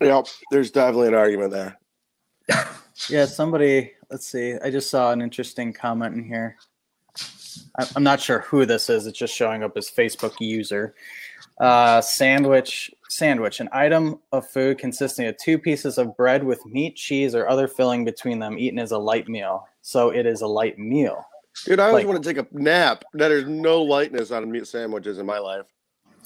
Yep, 0.00 0.26
there's 0.50 0.70
definitely 0.70 1.08
an 1.08 1.14
argument 1.14 1.52
there. 1.52 1.78
Yeah, 3.08 3.24
somebody. 3.24 3.92
Let's 4.10 4.26
see. 4.26 4.56
I 4.62 4.70
just 4.70 4.90
saw 4.90 5.10
an 5.10 5.22
interesting 5.22 5.72
comment 5.72 6.14
in 6.14 6.22
here. 6.22 6.56
I'm 7.96 8.02
not 8.02 8.20
sure 8.20 8.40
who 8.40 8.66
this 8.66 8.90
is. 8.90 9.06
It's 9.06 9.18
just 9.18 9.34
showing 9.34 9.62
up 9.62 9.76
as 9.76 9.90
Facebook 9.90 10.34
user. 10.40 10.94
Uh, 11.58 12.00
sandwich. 12.00 12.90
Sandwich, 13.08 13.58
an 13.58 13.68
item 13.72 14.20
of 14.30 14.48
food 14.48 14.78
consisting 14.78 15.26
of 15.26 15.36
two 15.36 15.58
pieces 15.58 15.98
of 15.98 16.16
bread 16.16 16.44
with 16.44 16.64
meat, 16.64 16.94
cheese, 16.94 17.34
or 17.34 17.48
other 17.48 17.66
filling 17.66 18.04
between 18.04 18.38
them, 18.38 18.56
eaten 18.56 18.78
as 18.78 18.92
a 18.92 18.98
light 18.98 19.28
meal. 19.28 19.66
So 19.82 20.10
it 20.10 20.26
is 20.26 20.42
a 20.42 20.46
light 20.46 20.78
meal. 20.78 21.24
Dude, 21.64 21.80
I 21.80 21.88
always 21.88 22.04
Like- 22.04 22.12
want 22.12 22.22
to 22.22 22.34
take 22.34 22.38
a 22.44 22.46
nap. 22.56 23.02
There's 23.12 23.46
no 23.48 23.82
lightness 23.82 24.30
on 24.30 24.48
meat 24.50 24.68
sandwiches 24.68 25.18
in 25.18 25.26
my 25.26 25.38
life. 25.38 25.64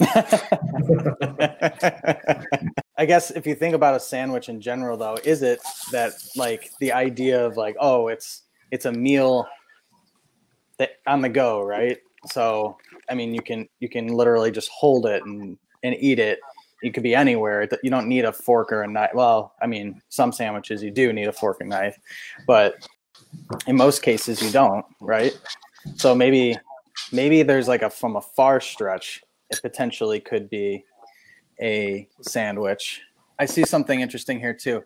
I 2.97 3.05
guess 3.05 3.31
if 3.31 3.47
you 3.47 3.55
think 3.55 3.75
about 3.75 3.95
a 3.95 3.99
sandwich 3.99 4.49
in 4.49 4.61
general, 4.61 4.97
though, 4.97 5.17
is 5.23 5.41
it 5.41 5.59
that 5.91 6.13
like 6.35 6.69
the 6.79 6.91
idea 6.91 7.43
of 7.45 7.57
like, 7.57 7.75
oh, 7.79 8.07
it's 8.09 8.43
it's 8.71 8.85
a 8.85 8.91
meal 8.91 9.47
Eh, 10.79 10.87
on 11.07 11.21
the 11.21 11.29
go, 11.29 11.61
right? 11.61 11.97
So 12.27 12.77
I 13.09 13.15
mean, 13.15 13.33
you 13.33 13.41
can 13.41 13.67
you 13.79 13.89
can 13.89 14.07
literally 14.07 14.51
just 14.51 14.69
hold 14.69 15.05
it 15.05 15.23
and 15.23 15.57
and 15.83 15.95
eat 15.99 16.19
it. 16.19 16.39
You 16.81 16.91
could 16.91 17.03
be 17.03 17.15
anywhere. 17.15 17.67
You 17.83 17.89
don't 17.89 18.07
need 18.07 18.25
a 18.25 18.33
fork 18.33 18.71
or 18.71 18.83
a 18.83 18.87
knife. 18.87 19.11
Well, 19.13 19.53
I 19.61 19.67
mean, 19.67 20.01
some 20.09 20.31
sandwiches 20.31 20.83
you 20.83 20.91
do 20.91 21.13
need 21.13 21.27
a 21.27 21.33
fork 21.33 21.61
and 21.61 21.69
knife, 21.69 21.97
but 22.45 22.75
in 23.67 23.75
most 23.75 24.03
cases 24.03 24.41
you 24.41 24.51
don't, 24.51 24.85
right? 24.99 25.37
So 25.95 26.13
maybe 26.13 26.57
maybe 27.11 27.43
there's 27.43 27.67
like 27.67 27.81
a 27.81 27.89
from 27.89 28.15
a 28.15 28.21
far 28.21 28.59
stretch, 28.59 29.23
it 29.49 29.59
potentially 29.61 30.19
could 30.19 30.49
be 30.49 30.83
a 31.61 32.07
sandwich. 32.21 33.01
I 33.39 33.45
see 33.45 33.63
something 33.63 34.01
interesting 34.01 34.39
here 34.39 34.53
too. 34.53 34.83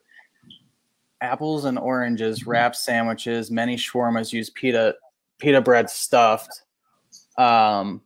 Apples 1.22 1.66
and 1.66 1.78
oranges, 1.78 2.48
wrap 2.48 2.76
sandwiches. 2.76 3.52
Many 3.52 3.76
shawarmas 3.76 4.32
use 4.32 4.50
pita 4.50 4.96
pita 5.40 5.62
bread 5.62 5.90
stuffed. 5.90 6.64
Um, 7.38 8.02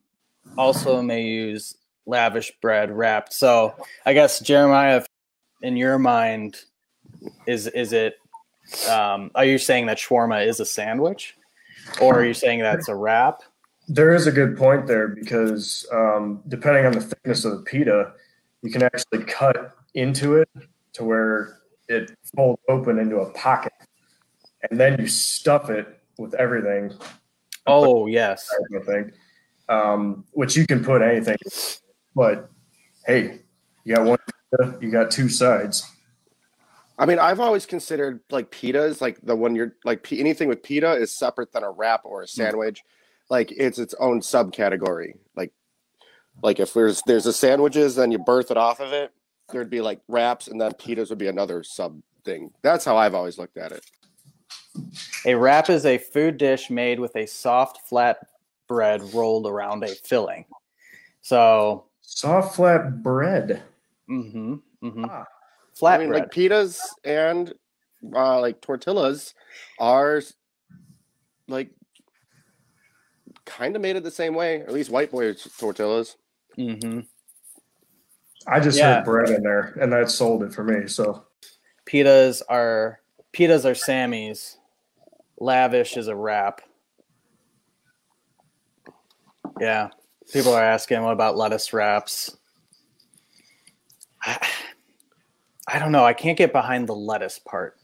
also 0.57 1.01
may 1.01 1.23
use 1.23 1.75
lavish 2.05 2.51
bread 2.61 2.91
wrapped. 2.91 3.33
So 3.33 3.75
I 4.05 4.13
guess 4.13 4.39
Jeremiah, 4.39 5.03
in 5.61 5.77
your 5.77 5.99
mind, 5.99 6.57
is 7.47 7.67
is 7.67 7.93
it? 7.93 8.15
Um, 8.89 9.31
are 9.35 9.45
you 9.45 9.57
saying 9.57 9.87
that 9.87 9.97
shawarma 9.97 10.45
is 10.45 10.59
a 10.59 10.65
sandwich, 10.65 11.35
or 12.01 12.19
are 12.19 12.25
you 12.25 12.33
saying 12.33 12.59
that's 12.59 12.87
a 12.87 12.95
wrap? 12.95 13.41
There 13.87 14.13
is 14.13 14.27
a 14.27 14.31
good 14.31 14.57
point 14.57 14.87
there 14.87 15.09
because 15.09 15.85
um, 15.91 16.41
depending 16.47 16.85
on 16.85 16.93
the 16.93 17.01
thickness 17.01 17.43
of 17.43 17.51
the 17.51 17.63
pita, 17.63 18.13
you 18.61 18.71
can 18.71 18.81
actually 18.81 19.25
cut 19.25 19.75
into 19.93 20.37
it 20.37 20.49
to 20.93 21.03
where 21.03 21.59
it 21.89 22.15
folds 22.35 22.61
open 22.69 22.99
into 22.99 23.17
a 23.17 23.29
pocket, 23.31 23.73
and 24.69 24.79
then 24.79 24.99
you 24.99 25.07
stuff 25.07 25.69
it 25.69 25.99
with 26.17 26.33
everything. 26.35 26.93
Oh 27.65 28.07
yes. 28.07 28.49
I 28.75 28.79
think, 28.79 29.13
um, 29.69 30.25
which 30.31 30.55
you 30.55 30.67
can 30.67 30.83
put 30.83 31.01
anything. 31.01 31.37
But 32.15 32.49
hey, 33.05 33.39
you 33.83 33.95
got 33.95 34.05
one, 34.05 34.17
pita, 34.51 34.77
you 34.81 34.91
got 34.91 35.11
two 35.11 35.29
sides. 35.29 35.89
I 36.97 37.05
mean, 37.05 37.19
I've 37.19 37.39
always 37.39 37.65
considered 37.65 38.19
like 38.29 38.51
pitas, 38.51 39.01
like 39.01 39.19
the 39.21 39.35
one 39.35 39.55
you're 39.55 39.75
like 39.83 40.07
pi- 40.07 40.17
anything 40.17 40.47
with 40.47 40.61
pita 40.61 40.93
is 40.93 41.15
separate 41.15 41.51
than 41.51 41.63
a 41.63 41.71
wrap 41.71 42.01
or 42.03 42.21
a 42.21 42.27
sandwich. 42.27 42.83
Like 43.29 43.51
it's 43.51 43.79
its 43.79 43.95
own 43.99 44.21
subcategory. 44.21 45.13
Like, 45.35 45.53
like 46.43 46.59
if 46.59 46.73
there's 46.73 47.01
there's 47.07 47.25
a 47.25 47.33
sandwiches, 47.33 47.95
then 47.95 48.11
you 48.11 48.19
birth 48.19 48.51
it 48.51 48.57
off 48.57 48.79
of 48.79 48.93
it. 48.93 49.11
There'd 49.51 49.69
be 49.69 49.81
like 49.81 50.01
wraps, 50.07 50.47
and 50.47 50.61
then 50.61 50.71
pitas 50.73 51.09
would 51.09 51.17
be 51.17 51.27
another 51.27 51.63
sub 51.63 51.99
thing. 52.23 52.51
That's 52.61 52.85
how 52.85 52.95
I've 52.95 53.15
always 53.15 53.37
looked 53.37 53.57
at 53.57 53.71
it. 53.71 53.83
A 55.25 55.35
wrap 55.35 55.69
is 55.69 55.85
a 55.85 55.97
food 55.97 56.37
dish 56.37 56.69
made 56.69 56.99
with 56.99 57.15
a 57.15 57.25
soft, 57.25 57.87
flat 57.87 58.17
bread 58.67 59.01
rolled 59.13 59.47
around 59.47 59.83
a 59.83 59.89
filling. 59.89 60.45
So, 61.21 61.85
Soft 62.01 62.55
flat 62.55 63.01
bread. 63.01 63.63
Mm-hmm. 64.09 64.55
mm-hmm. 64.83 65.05
Ah. 65.09 65.25
flat 65.73 65.95
I 65.95 65.97
mean, 65.99 66.09
bread. 66.09 66.23
like 66.23 66.31
pitas 66.31 66.79
and 67.05 67.53
uh, 68.13 68.39
like 68.41 68.61
tortillas 68.61 69.33
are 69.79 70.21
like 71.47 71.69
kind 73.45 73.75
of 73.75 73.81
made 73.81 73.95
it 73.95 74.03
the 74.03 74.11
same 74.11 74.35
way. 74.35 74.61
At 74.61 74.73
least 74.73 74.89
white 74.89 75.11
boy 75.11 75.33
tortillas. 75.57 76.17
Mm-hmm. 76.57 77.01
I 78.47 78.59
just 78.59 78.77
Yeah. 78.77 78.95
heard 78.95 79.05
bread 79.05 79.29
in 79.29 79.43
there, 79.43 79.73
and 79.79 79.91
that 79.93 80.09
sold 80.11 80.43
it 80.43 80.53
for 80.53 80.63
me. 80.63 80.87
So 80.87 81.23
Pitas 81.85 82.41
are 82.49 82.99
pitas 83.33 83.63
are 83.65 83.75
Sammy's. 83.75 84.57
Lavish 85.39 85.97
is 85.97 86.07
a 86.07 86.15
wrap. 86.15 86.61
Yeah, 89.59 89.89
people 90.31 90.53
are 90.53 90.63
asking 90.63 91.01
what 91.03 91.13
about 91.13 91.37
lettuce 91.37 91.73
wraps. 91.73 92.37
I, 94.21 94.47
I 95.67 95.79
don't 95.79 95.91
know. 95.91 96.05
I 96.05 96.13
can't 96.13 96.37
get 96.37 96.51
behind 96.51 96.87
the 96.87 96.95
lettuce 96.95 97.39
part 97.39 97.77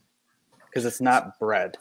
because 0.66 0.86
it's 0.86 1.02
not 1.02 1.40
bread. 1.40 1.78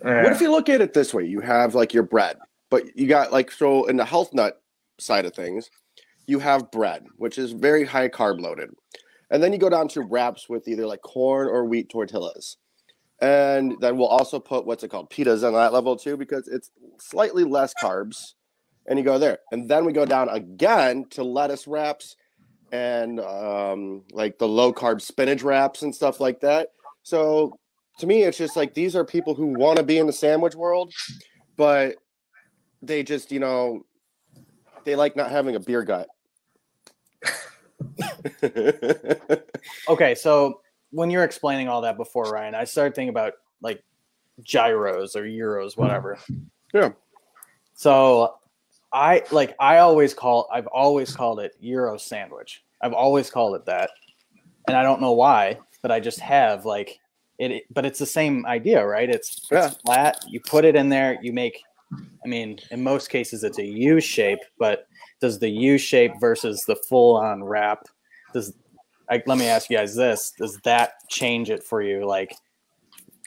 What 0.00 0.32
if 0.32 0.40
you 0.40 0.50
look 0.50 0.68
at 0.68 0.82
it 0.82 0.92
this 0.92 1.14
way? 1.14 1.24
You 1.24 1.40
have 1.40 1.74
like 1.74 1.94
your 1.94 2.02
bread, 2.02 2.36
but 2.68 2.96
you 2.96 3.06
got 3.06 3.32
like 3.32 3.50
so 3.50 3.86
in 3.86 3.96
the 3.96 4.04
health 4.04 4.34
nut 4.34 4.60
side 4.98 5.24
of 5.24 5.34
things, 5.34 5.70
you 6.26 6.38
have 6.38 6.70
bread, 6.70 7.06
which 7.16 7.38
is 7.38 7.52
very 7.52 7.84
high 7.84 8.08
carb 8.08 8.40
loaded. 8.40 8.70
And 9.30 9.42
then 9.42 9.52
you 9.52 9.58
go 9.58 9.70
down 9.70 9.88
to 9.88 10.02
wraps 10.02 10.48
with 10.48 10.68
either 10.68 10.86
like 10.86 11.00
corn 11.00 11.48
or 11.48 11.64
wheat 11.64 11.88
tortillas. 11.88 12.58
And 13.20 13.76
then 13.80 13.96
we'll 13.96 14.08
also 14.08 14.38
put 14.38 14.66
what's 14.66 14.82
it 14.82 14.88
called? 14.88 15.10
Pitas 15.10 15.46
on 15.46 15.54
that 15.54 15.72
level 15.72 15.96
too, 15.96 16.16
because 16.16 16.48
it's 16.48 16.70
slightly 16.98 17.44
less 17.44 17.72
carbs. 17.80 18.34
And 18.86 18.98
you 18.98 19.04
go 19.04 19.18
there. 19.18 19.38
And 19.50 19.68
then 19.68 19.84
we 19.84 19.92
go 19.92 20.04
down 20.04 20.28
again 20.28 21.06
to 21.10 21.24
lettuce 21.24 21.66
wraps 21.66 22.16
and 22.70 23.20
um, 23.20 24.02
like 24.12 24.38
the 24.38 24.48
low 24.48 24.72
carb 24.72 25.00
spinach 25.00 25.42
wraps 25.42 25.82
and 25.82 25.94
stuff 25.94 26.20
like 26.20 26.40
that. 26.40 26.68
So 27.02 27.58
to 27.98 28.06
me, 28.06 28.24
it's 28.24 28.36
just 28.36 28.56
like 28.56 28.74
these 28.74 28.96
are 28.96 29.04
people 29.04 29.34
who 29.34 29.46
want 29.46 29.78
to 29.78 29.84
be 29.84 29.98
in 29.98 30.06
the 30.06 30.12
sandwich 30.12 30.54
world, 30.54 30.92
but 31.56 31.94
they 32.82 33.02
just, 33.02 33.32
you 33.32 33.40
know, 33.40 33.86
they 34.84 34.96
like 34.96 35.16
not 35.16 35.30
having 35.30 35.56
a 35.56 35.60
beer 35.60 35.82
gut. 35.82 36.08
Okay, 39.88 40.14
so 40.14 40.60
when 40.94 41.10
you're 41.10 41.24
explaining 41.24 41.68
all 41.68 41.80
that 41.82 41.96
before, 41.96 42.24
Ryan, 42.24 42.54
I 42.54 42.64
started 42.64 42.94
thinking 42.94 43.10
about 43.10 43.34
like 43.60 43.82
gyros 44.42 45.16
or 45.16 45.22
euros, 45.24 45.74
hmm. 45.74 45.82
whatever. 45.82 46.18
Yeah. 46.72 46.90
So 47.74 48.36
I 48.92 49.22
like 49.30 49.54
I 49.58 49.78
always 49.78 50.14
call 50.14 50.48
I've 50.52 50.68
always 50.68 51.14
called 51.14 51.40
it 51.40 51.54
Euro 51.60 51.96
sandwich. 51.98 52.62
I've 52.80 52.92
always 52.92 53.30
called 53.30 53.56
it 53.56 53.66
that. 53.66 53.90
And 54.68 54.76
I 54.76 54.82
don't 54.82 55.00
know 55.00 55.12
why, 55.12 55.58
but 55.82 55.90
I 55.90 56.00
just 56.00 56.20
have 56.20 56.64
like 56.64 56.98
it, 57.38 57.50
it- 57.50 57.64
but 57.74 57.84
it's 57.84 57.98
the 57.98 58.06
same 58.06 58.46
idea, 58.46 58.84
right? 58.86 59.10
It's, 59.10 59.48
Yeah. 59.50 59.66
it's 59.66 59.76
flat, 59.78 60.24
you 60.28 60.40
put 60.40 60.64
it 60.64 60.76
in 60.76 60.88
there, 60.88 61.18
you 61.20 61.32
make 61.32 61.60
I 62.24 62.28
mean, 62.28 62.58
in 62.70 62.82
most 62.82 63.10
cases 63.10 63.44
it's 63.44 63.58
a 63.58 63.64
U 63.64 64.00
shape, 64.00 64.40
but 64.58 64.86
does 65.20 65.38
the 65.38 65.48
U 65.48 65.78
shape 65.78 66.12
versus 66.20 66.64
the 66.64 66.76
full 66.76 67.16
on 67.16 67.42
wrap 67.44 67.84
does 68.32 68.52
I, 69.10 69.22
let 69.26 69.38
me 69.38 69.46
ask 69.46 69.70
you 69.70 69.76
guys 69.76 69.94
this. 69.94 70.32
Does 70.36 70.58
that 70.64 71.08
change 71.08 71.50
it 71.50 71.62
for 71.62 71.82
you? 71.82 72.06
Like 72.06 72.34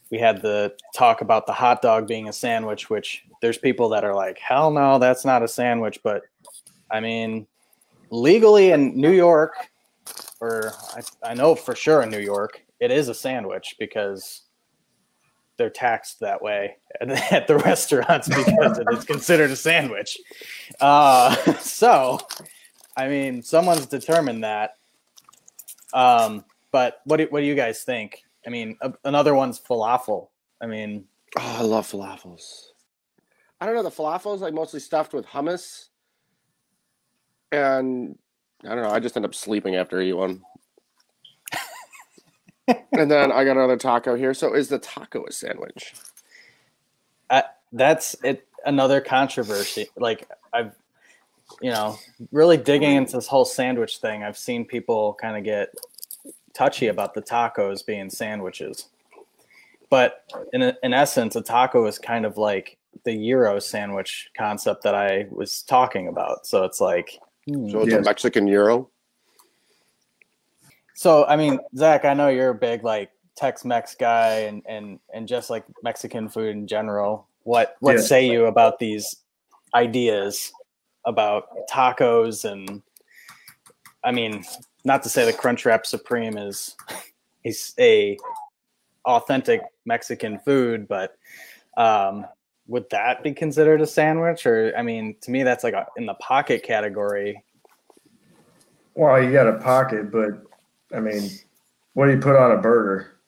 we 0.10 0.18
had 0.18 0.42
the 0.42 0.74
talk 0.94 1.22
about 1.22 1.46
the 1.46 1.54
hot 1.54 1.82
dog 1.82 2.08
being 2.08 2.30
a 2.30 2.34
sandwich 2.34 2.90
which 2.90 3.24
there's 3.42 3.58
people 3.58 3.90
that 3.90 4.04
are 4.04 4.16
like 4.16 4.38
hell 4.40 4.72
no 4.72 5.00
that's 5.00 5.26
not 5.26 5.44
a 5.44 5.48
sandwich. 5.48 6.00
But 6.04 6.24
i 6.90 7.00
mean 7.00 7.48
legally 8.10 8.72
in 8.72 9.00
new 9.00 9.12
york 9.12 9.54
or 10.40 10.72
I, 10.96 11.32
I 11.32 11.34
know 11.34 11.56
for 11.56 11.76
sure 11.76 12.02
in 12.04 12.10
new 12.10 12.20
york 12.20 12.64
it 12.80 12.92
is 12.92 13.10
a 13.10 13.14
sandwich 13.14 13.76
because 13.80 14.44
they're 15.58 15.70
taxed 15.70 16.20
that 16.20 16.42
way 16.42 16.78
at, 17.02 17.48
the 17.48 17.58
restaurants 17.58 18.28
because 18.28 18.78
it 18.78 18.88
is 18.94 19.04
considered 19.04 19.50
a 19.50 19.56
sandwich. 19.56 20.18
Uh, 20.80 21.36
so 21.60 22.20
i 22.96 23.08
mean 23.08 23.42
someone's 23.42 23.88
determined 23.88 24.44
that 24.44 24.77
um, 25.94 26.44
but 26.72 27.02
what 27.06 27.18
do, 27.18 27.28
what 27.30 27.42
do 27.42 27.46
you 27.46 27.56
guys 27.56 27.84
think? 27.84 28.24
I 28.46 28.50
mean, 28.50 28.78
a, 28.82 28.94
another 29.04 29.36
one's 29.36 29.60
falafel. 29.60 30.30
I 30.62 30.68
mean, 30.68 31.06
Oh, 31.36 31.58
I 31.60 31.62
love 31.62 31.90
falafels. 31.90 32.68
I 33.60 33.66
don't 33.66 33.76
know. 33.76 33.84
The 33.84 33.92
falafels 33.92 34.40
like 34.40 34.54
mostly 34.54 34.80
stuffed 34.80 35.14
with 35.14 35.26
hummus, 35.26 35.90
and 37.52 38.18
I 38.64 38.70
don't 38.70 38.84
know. 38.84 38.92
I 38.92 39.00
just 39.00 39.16
end 39.18 39.26
up 39.26 39.36
sleeping 39.36 39.76
after 39.76 40.00
I 40.00 40.06
eat 40.06 40.14
one. 40.14 40.42
and 42.68 43.12
then 43.12 43.32
I 43.32 43.44
got 43.44 43.58
another 43.58 43.78
taco 43.78 44.16
here. 44.16 44.34
So 44.34 44.54
is 44.54 44.70
the 44.70 44.80
taco 44.80 45.26
a 45.26 45.32
sandwich? 45.32 45.94
that's 47.74 48.16
it. 48.24 48.48
Another 48.66 49.02
controversy. 49.02 49.88
Like 49.98 50.30
I've 50.54 50.74
you 51.62 51.72
know, 51.72 51.98
really 52.32 52.58
digging 52.58 52.96
into 52.96 53.14
this 53.18 53.28
whole 53.28 53.46
sandwich 53.46 53.98
thing, 53.98 54.24
I've 54.24 54.38
seen 54.38 54.66
people 54.66 55.18
kind 55.20 55.38
of 55.38 55.44
get 55.44 55.74
touchy 56.54 56.88
about 56.88 57.14
the 57.14 57.22
tacos 57.22 57.86
being 57.86 58.10
sandwiches. 58.10 58.90
But 59.90 60.26
in, 60.54 60.74
in 60.84 60.94
essence, 60.94 61.36
a 61.36 61.42
taco 61.42 61.86
is 61.86 61.98
kind 61.98 62.26
of 62.26 62.38
like 62.38 62.78
the 63.06 63.14
Euro 63.14 63.60
sandwich 63.60 64.30
concept 64.38 64.84
that 64.84 64.96
I 64.96 65.28
was 65.32 65.62
talking 65.62 66.08
about. 66.08 66.46
So 66.46 66.64
it's 66.64 66.82
like, 66.82 67.20
hmm. 67.46 67.70
So 67.70 67.80
it's 67.82 67.92
Yes. 67.92 68.02
a 68.02 68.04
Mexican 68.04 68.48
euro. 68.48 68.90
so 70.94 71.26
I 71.26 71.36
mean, 71.38 71.60
Zach, 71.76 72.06
I 72.06 72.14
know 72.14 72.28
you're 72.28 72.50
a 72.50 72.56
big 72.56 72.84
like 72.84 73.12
Tex-Mex 73.36 73.96
guy 73.96 74.40
and 74.40 74.64
and 74.68 75.00
and 75.14 75.28
just 75.28 75.50
like 75.50 75.64
Mexican 75.84 76.28
food 76.28 76.56
in 76.56 76.68
general. 76.68 77.28
What 77.44 77.78
what 77.80 77.94
Yeah. 77.96 78.02
say 78.02 78.28
you 78.30 78.48
about 78.48 78.80
these 78.80 79.18
ideas 79.74 80.52
about 81.08 81.48
tacos 81.72 82.50
and 82.50 82.84
I 84.04 84.12
mean, 84.12 84.44
not 84.86 85.04
to 85.04 85.10
say 85.10 85.26
the 85.26 85.34
Crunchwrap 85.34 85.86
Supreme 85.86 86.38
is 86.38 86.76
is 87.44 87.74
a 87.80 88.18
authentic 89.06 89.62
Mexican 89.86 90.38
food, 90.40 90.88
but 90.88 91.18
um, 91.78 92.26
would 92.68 92.90
that 92.92 93.24
be 93.24 93.34
considered 93.34 93.82
a 93.82 93.88
sandwich? 93.88 94.46
Or 94.46 94.74
I 94.78 94.84
mean, 94.84 95.16
to 95.22 95.32
me, 95.32 95.44
that's 95.44 95.64
like 95.64 95.74
a, 95.74 95.88
in 95.98 96.06
the 96.06 96.14
pocket 96.16 96.64
category. 96.64 97.44
Well, 98.94 99.22
you 99.24 99.32
got 99.32 99.48
a 99.48 99.60
pocket, 99.60 100.12
but 100.12 100.44
I 100.94 101.00
mean, 101.00 101.30
what 101.94 102.06
do 102.06 102.12
you 102.12 102.20
put 102.20 102.36
on 102.36 102.52
a 102.52 102.62
burger? 102.62 103.20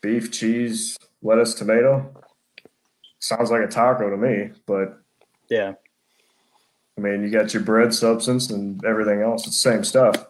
Beef, 0.00 0.30
cheese, 0.30 0.96
lettuce, 1.22 1.54
tomato. 1.54 2.14
Sounds 3.18 3.50
like 3.50 3.62
a 3.62 3.66
taco 3.66 4.10
to 4.10 4.16
me, 4.16 4.50
but 4.66 5.00
Yeah, 5.50 5.74
I 6.96 7.00
mean, 7.00 7.22
you 7.22 7.30
got 7.30 7.52
your 7.52 7.62
bread 7.62 7.92
substance 7.92 8.50
and 8.50 8.82
everything 8.84 9.20
else. 9.20 9.46
It's 9.46 9.62
the 9.62 9.70
same 9.70 9.84
stuff. 9.84 10.26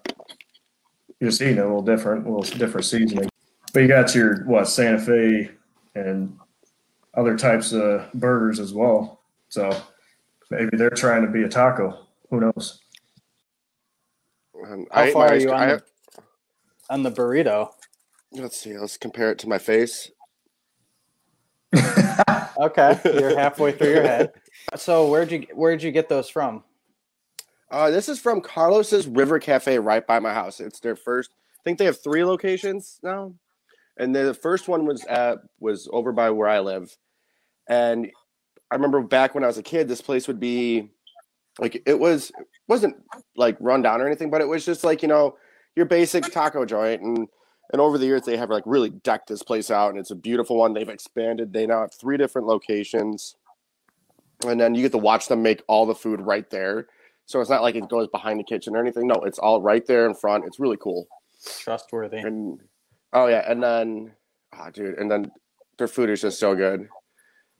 You're 1.20 1.30
just 1.30 1.40
eating 1.40 1.58
a 1.58 1.62
little 1.64 1.82
different, 1.82 2.26
a 2.26 2.30
little 2.30 2.58
different 2.58 2.84
seasoning. 2.84 3.28
But 3.72 3.80
you 3.80 3.88
got 3.88 4.14
your 4.14 4.44
what 4.44 4.66
Santa 4.68 4.98
Fe 4.98 5.50
and 5.94 6.36
other 7.14 7.36
types 7.38 7.72
of 7.72 8.12
burgers 8.14 8.58
as 8.58 8.74
well. 8.74 9.20
So 9.48 9.70
maybe 10.50 10.76
they're 10.76 10.90
trying 10.90 11.24
to 11.24 11.30
be 11.30 11.42
a 11.44 11.48
taco. 11.48 12.06
Who 12.30 12.40
knows? 12.40 12.80
Um, 14.66 14.86
How 14.90 15.02
I 15.02 15.12
far 15.12 15.28
are 15.28 15.36
you 15.36 15.50
on 15.52 15.56
I- 15.62 15.66
the- 15.76 15.82
on 16.88 17.02
the 17.02 17.10
burrito. 17.10 17.70
let's 18.32 18.56
see. 18.60 18.76
Let's 18.78 18.96
compare 18.96 19.30
it 19.32 19.38
to 19.40 19.48
my 19.48 19.58
face. 19.58 20.10
Okay, 22.58 22.98
you're 23.04 23.36
halfway 23.38 23.72
through 23.72 23.90
your 23.94 24.02
head. 24.06 24.32
So 24.74 25.08
where'd 25.08 25.30
you 25.30 25.46
where'd 25.54 25.82
you 25.82 25.92
get 25.92 26.08
those 26.08 26.28
from? 26.28 26.64
Uh, 27.70 27.90
this 27.90 28.08
is 28.08 28.20
from 28.20 28.40
Carlos's 28.40 29.06
River 29.06 29.38
Cafe 29.38 29.78
right 29.78 30.06
by 30.06 30.18
my 30.18 30.32
house. 30.32 30.60
It's 30.60 30.80
their 30.80 30.96
first. 30.96 31.30
I 31.32 31.62
think 31.64 31.78
they 31.78 31.84
have 31.84 32.02
three 32.02 32.24
locations 32.24 32.98
now, 33.02 33.34
and 33.96 34.14
the 34.14 34.34
first 34.34 34.68
one 34.68 34.86
was 34.86 35.04
at 35.04 35.38
was 35.60 35.88
over 35.92 36.12
by 36.12 36.30
where 36.30 36.48
I 36.48 36.60
live. 36.60 36.96
And 37.68 38.10
I 38.70 38.74
remember 38.74 39.00
back 39.02 39.34
when 39.34 39.44
I 39.44 39.48
was 39.48 39.58
a 39.58 39.62
kid, 39.62 39.88
this 39.88 40.00
place 40.00 40.26
would 40.28 40.40
be 40.40 40.90
like 41.58 41.82
it 41.86 41.98
was 41.98 42.32
wasn't 42.68 42.96
like 43.36 43.56
run 43.60 43.82
down 43.82 44.00
or 44.00 44.06
anything, 44.06 44.30
but 44.30 44.40
it 44.40 44.48
was 44.48 44.64
just 44.64 44.84
like 44.84 45.02
you 45.02 45.08
know 45.08 45.36
your 45.74 45.86
basic 45.86 46.24
taco 46.32 46.64
joint. 46.64 47.02
And 47.02 47.28
and 47.72 47.80
over 47.80 47.98
the 47.98 48.06
years 48.06 48.22
they 48.22 48.36
have 48.36 48.50
like 48.50 48.64
really 48.66 48.90
decked 48.90 49.28
this 49.28 49.42
place 49.42 49.70
out, 49.70 49.90
and 49.90 49.98
it's 49.98 50.10
a 50.10 50.16
beautiful 50.16 50.56
one. 50.56 50.72
They've 50.72 50.88
expanded. 50.88 51.52
They 51.52 51.66
now 51.66 51.80
have 51.80 51.94
three 51.94 52.16
different 52.16 52.46
locations, 52.46 53.36
and 54.44 54.60
then 54.60 54.74
you 54.74 54.82
get 54.82 54.92
to 54.92 54.98
watch 54.98 55.28
them 55.28 55.42
make 55.42 55.62
all 55.68 55.86
the 55.86 55.94
food 55.94 56.20
right 56.20 56.48
there. 56.50 56.88
So 57.26 57.40
it's 57.40 57.50
not 57.50 57.62
like 57.62 57.74
it 57.74 57.88
goes 57.88 58.08
behind 58.08 58.38
the 58.38 58.44
kitchen 58.44 58.76
or 58.76 58.80
anything. 58.80 59.06
No, 59.06 59.16
it's 59.24 59.38
all 59.38 59.60
right 59.60 59.84
there 59.86 60.06
in 60.06 60.14
front. 60.14 60.44
It's 60.44 60.60
really 60.60 60.76
cool. 60.76 61.06
Trustworthy. 61.60 62.18
And 62.18 62.60
oh 63.12 63.26
yeah, 63.26 63.50
and 63.50 63.62
then 63.62 64.12
oh 64.58 64.70
dude, 64.70 64.98
and 64.98 65.10
then 65.10 65.30
their 65.78 65.88
food 65.88 66.10
is 66.10 66.20
just 66.20 66.38
so 66.38 66.54
good. 66.54 66.88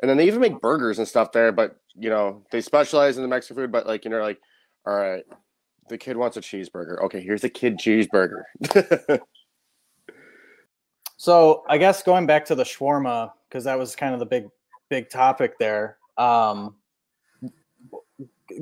And 0.00 0.10
then 0.10 0.16
they 0.16 0.26
even 0.26 0.40
make 0.40 0.60
burgers 0.60 0.98
and 0.98 1.08
stuff 1.08 1.32
there, 1.32 1.52
but 1.52 1.76
you 1.94 2.10
know, 2.10 2.44
they 2.50 2.60
specialize 2.60 3.16
in 3.16 3.22
the 3.22 3.28
Mexican 3.28 3.56
food, 3.56 3.72
but 3.72 3.86
like 3.86 4.04
you 4.04 4.10
know, 4.10 4.20
like, 4.20 4.40
all 4.86 4.94
right, 4.94 5.24
the 5.88 5.98
kid 5.98 6.16
wants 6.16 6.36
a 6.36 6.40
cheeseburger. 6.40 7.02
Okay, 7.04 7.20
here's 7.20 7.44
a 7.44 7.48
kid 7.48 7.78
cheeseburger. 7.78 8.42
So 11.16 11.64
I 11.68 11.78
guess 11.78 12.02
going 12.02 12.26
back 12.26 12.44
to 12.46 12.54
the 12.54 12.62
shawarma 12.62 13.32
because 13.48 13.64
that 13.64 13.78
was 13.78 13.96
kind 13.96 14.12
of 14.12 14.20
the 14.20 14.26
big 14.26 14.48
big 14.90 15.08
topic 15.08 15.58
there. 15.58 15.98
Um, 16.18 16.76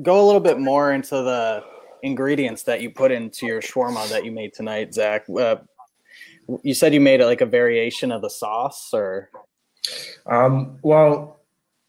go 0.01 0.23
a 0.23 0.25
little 0.25 0.41
bit 0.41 0.59
more 0.59 0.93
into 0.93 1.15
the 1.15 1.63
ingredients 2.03 2.63
that 2.63 2.81
you 2.81 2.89
put 2.89 3.11
into 3.11 3.45
your 3.45 3.61
shawarma 3.61 4.07
that 4.09 4.25
you 4.25 4.31
made 4.31 4.53
tonight, 4.53 4.93
Zach. 4.93 5.25
Uh, 5.29 5.57
you 6.61 6.73
said 6.73 6.93
you 6.93 7.01
made 7.01 7.21
it 7.21 7.25
like 7.25 7.41
a 7.41 7.45
variation 7.45 8.11
of 8.11 8.21
the 8.21 8.29
sauce, 8.29 8.93
or 8.93 9.29
Um, 10.25 10.79
well, 10.81 11.39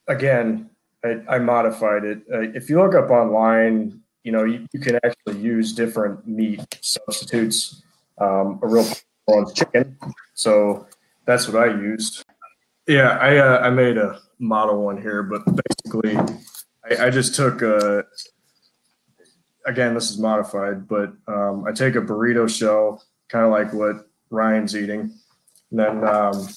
again, 0.09 0.70
I, 1.05 1.20
I 1.29 1.38
modified 1.38 2.05
it. 2.05 2.18
Uh, 2.33 2.40
if 2.55 2.70
you 2.70 2.81
look 2.81 2.94
up 2.94 3.11
online, 3.11 4.00
you 4.24 4.33
know, 4.33 4.44
you, 4.44 4.66
you 4.72 4.81
can 4.81 4.98
actually 5.05 5.38
use 5.40 5.72
different 5.72 6.26
meat 6.26 6.79
substitutes. 6.81 7.83
Um, 8.18 8.59
a 8.62 8.66
real 8.66 8.87
chicken. 9.55 9.98
So 10.35 10.87
that's 11.26 11.48
what 11.48 11.62
I 11.62 11.66
used. 11.66 12.24
Yeah, 12.87 13.18
I, 13.20 13.37
uh, 13.38 13.59
I 13.61 13.70
made 13.70 13.99
a 13.99 14.20
model 14.38 14.83
one 14.83 15.01
here, 15.01 15.22
but 15.22 15.42
basically, 15.44 16.16
I, 16.88 17.07
I 17.07 17.11
just 17.11 17.35
took 17.35 17.62
a, 17.62 18.05
again, 19.66 19.94
this 19.94 20.11
is 20.11 20.18
modified, 20.18 20.87
but 20.87 21.12
um, 21.27 21.64
I 21.66 21.72
take 21.72 21.96
a 21.96 22.01
burrito 22.01 22.49
shell, 22.49 23.03
kind 23.29 23.44
of 23.44 23.51
like 23.51 23.72
what 23.72 24.09
Ryan's 24.31 24.77
eating. 24.77 25.12
And 25.70 25.81
then, 25.81 26.09
um, 26.09 26.49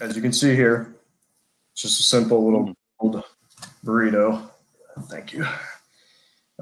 as 0.00 0.14
you 0.14 0.22
can 0.22 0.32
see 0.32 0.54
here, 0.54 0.94
it's 1.72 1.82
just 1.82 2.00
a 2.00 2.04
simple 2.04 2.44
little 2.44 2.74
gold 3.00 3.24
burrito. 3.84 4.48
Thank 5.08 5.32
you. 5.32 5.44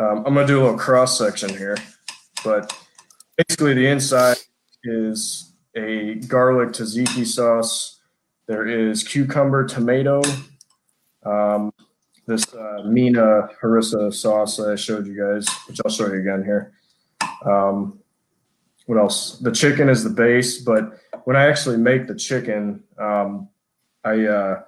Um, 0.00 0.24
I'm 0.26 0.34
gonna 0.34 0.46
do 0.46 0.60
a 0.60 0.62
little 0.62 0.78
cross 0.78 1.18
section 1.18 1.50
here, 1.50 1.76
but 2.42 2.76
basically 3.36 3.74
the 3.74 3.86
inside 3.86 4.38
is 4.82 5.52
a 5.76 6.16
garlic 6.26 6.70
tzatziki 6.70 7.26
sauce. 7.26 8.00
There 8.46 8.66
is 8.66 9.02
cucumber, 9.02 9.66
tomato, 9.66 10.22
um, 11.24 11.72
this 12.26 12.52
uh, 12.54 12.82
Mina 12.86 13.48
harissa 13.62 14.12
sauce 14.12 14.56
that 14.56 14.70
I 14.70 14.76
showed 14.76 15.06
you 15.06 15.16
guys, 15.16 15.46
which 15.66 15.80
I'll 15.84 15.90
show 15.90 16.06
you 16.06 16.20
again 16.20 16.42
here. 16.44 16.72
Um, 17.44 17.98
what 18.86 18.98
else? 18.98 19.38
The 19.38 19.52
chicken 19.52 19.88
is 19.88 20.04
the 20.04 20.10
base, 20.10 20.60
but 20.62 20.98
when 21.24 21.36
I 21.36 21.46
actually 21.46 21.78
make 21.78 22.06
the 22.06 22.14
chicken, 22.14 22.82
um, 22.98 23.48
I 24.04 24.26
uh, 24.26 24.62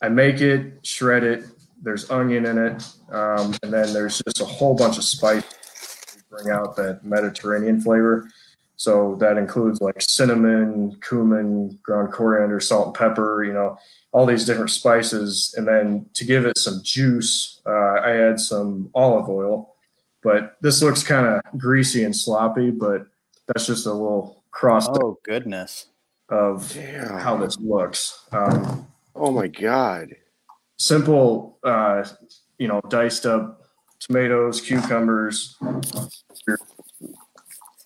I 0.00 0.08
make 0.08 0.40
it, 0.40 0.86
shred 0.86 1.24
it. 1.24 1.44
There's 1.82 2.10
onion 2.10 2.46
in 2.46 2.58
it, 2.58 2.88
um, 3.10 3.54
and 3.62 3.72
then 3.72 3.92
there's 3.92 4.20
just 4.24 4.40
a 4.40 4.44
whole 4.44 4.74
bunch 4.74 4.98
of 4.98 5.04
spice 5.04 5.42
to 5.42 6.22
bring 6.30 6.50
out 6.50 6.76
that 6.76 7.04
Mediterranean 7.04 7.80
flavor. 7.80 8.28
So 8.78 9.16
that 9.20 9.36
includes 9.36 9.80
like 9.80 10.00
cinnamon, 10.00 10.98
cumin, 11.06 11.78
ground 11.82 12.12
coriander, 12.12 12.60
salt, 12.60 12.86
and 12.86 12.94
pepper. 12.94 13.42
You 13.44 13.52
know, 13.52 13.76
all 14.12 14.24
these 14.24 14.46
different 14.46 14.70
spices, 14.70 15.52
and 15.58 15.66
then 15.66 16.06
to 16.14 16.24
give 16.24 16.46
it 16.46 16.56
some 16.56 16.80
juice, 16.84 17.60
uh, 17.66 17.70
I 17.70 18.16
add 18.16 18.40
some 18.40 18.88
olive 18.94 19.28
oil. 19.28 19.74
But 20.22 20.56
this 20.60 20.80
looks 20.80 21.02
kind 21.02 21.26
of 21.26 21.58
greasy 21.58 22.04
and 22.04 22.14
sloppy, 22.14 22.70
but 22.70 23.06
that's 23.48 23.66
just 23.66 23.86
a 23.86 23.92
little 23.92 24.44
cross 24.52 24.88
oh 24.88 25.18
goodness, 25.24 25.86
of 26.28 26.72
Damn. 26.72 27.18
how 27.18 27.36
this 27.36 27.58
looks. 27.58 28.26
Um, 28.32 28.86
oh 29.16 29.32
my 29.32 29.48
god. 29.48 30.14
simple, 30.78 31.58
uh, 31.64 32.04
you 32.58 32.68
know, 32.68 32.80
diced 32.88 33.26
up 33.26 33.62
tomatoes, 34.00 34.60
cucumbers, 34.60 35.56
your 36.46 36.58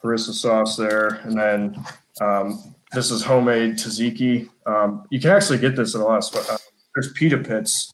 harissa 0.03 0.33
sauce 0.33 0.77
there, 0.77 1.21
and 1.25 1.39
then 1.39 1.85
um, 2.21 2.75
this 2.93 3.11
is 3.11 3.23
homemade 3.23 3.75
tzatziki. 3.75 4.49
Um, 4.67 5.07
you 5.11 5.21
can 5.21 5.31
actually 5.31 5.59
get 5.59 5.77
this 5.77 5.95
at 5.95 6.01
a 6.01 6.05
lot 6.05 6.19
of 6.19 6.25
sp- 6.29 6.49
uh, 6.51 6.59
there's 6.95 7.13
pita 7.13 7.39
pits 7.39 7.93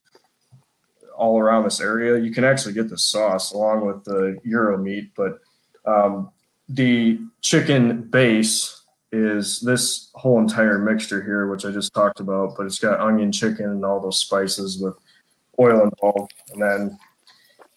all 1.17 1.39
around 1.39 1.63
this 1.63 1.79
area. 1.79 2.17
You 2.17 2.31
can 2.31 2.43
actually 2.43 2.73
get 2.73 2.89
the 2.89 2.97
sauce 2.97 3.51
along 3.51 3.85
with 3.85 4.03
the 4.03 4.39
euro 4.43 4.77
meat, 4.77 5.11
but 5.15 5.39
um, 5.85 6.31
the 6.67 7.19
chicken 7.41 8.01
base 8.03 8.83
is 9.11 9.59
this 9.61 10.11
whole 10.13 10.39
entire 10.39 10.77
mixture 10.77 11.21
here, 11.23 11.47
which 11.47 11.65
I 11.65 11.71
just 11.71 11.93
talked 11.93 12.19
about, 12.19 12.55
but 12.55 12.65
it's 12.65 12.79
got 12.79 12.99
onion, 12.99 13.31
chicken, 13.31 13.65
and 13.65 13.85
all 13.85 13.99
those 13.99 14.19
spices 14.19 14.79
with 14.79 14.95
oil 15.59 15.83
involved. 15.83 16.33
And 16.53 16.61
then 16.61 16.99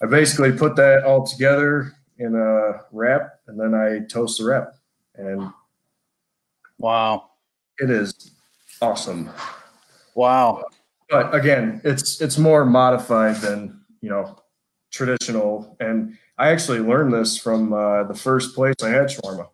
I 0.03 0.07
basically 0.07 0.53
put 0.53 0.77
that 0.77 1.05
all 1.05 1.27
together 1.27 1.95
in 2.23 2.35
a 2.35 2.83
wrap, 2.93 3.41
and 3.47 3.59
then 3.59 3.75
I 3.75 4.01
toast 4.09 4.39
the 4.39 4.45
wrap, 4.45 4.75
and 5.15 5.51
wow, 6.79 7.31
it 7.79 7.91
is 7.91 8.33
awesome. 8.81 9.31
wow. 10.15 10.65
But 11.11 11.35
again, 11.35 11.81
it's 11.85 12.21
it's 12.21 12.39
more 12.39 12.65
modified 12.65 13.37
than 13.37 13.83
you 14.03 14.11
know, 14.11 14.37
traditional. 14.91 15.77
And 15.81 16.19
I 16.37 16.51
actually 16.51 16.81
learned 16.81 17.15
this 17.15 17.39
from 17.39 17.73
uh, 17.73 18.03
the 18.05 18.15
first 18.15 18.55
place 18.55 18.75
I 18.83 18.91
had 18.91 19.07
shawarma. 19.07 19.49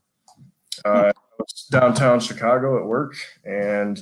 Uh, 0.85 1.13
was 1.39 1.69
downtown 1.71 2.19
Chicago 2.19 2.79
at 2.79 2.87
work, 2.87 3.15
and 3.45 4.01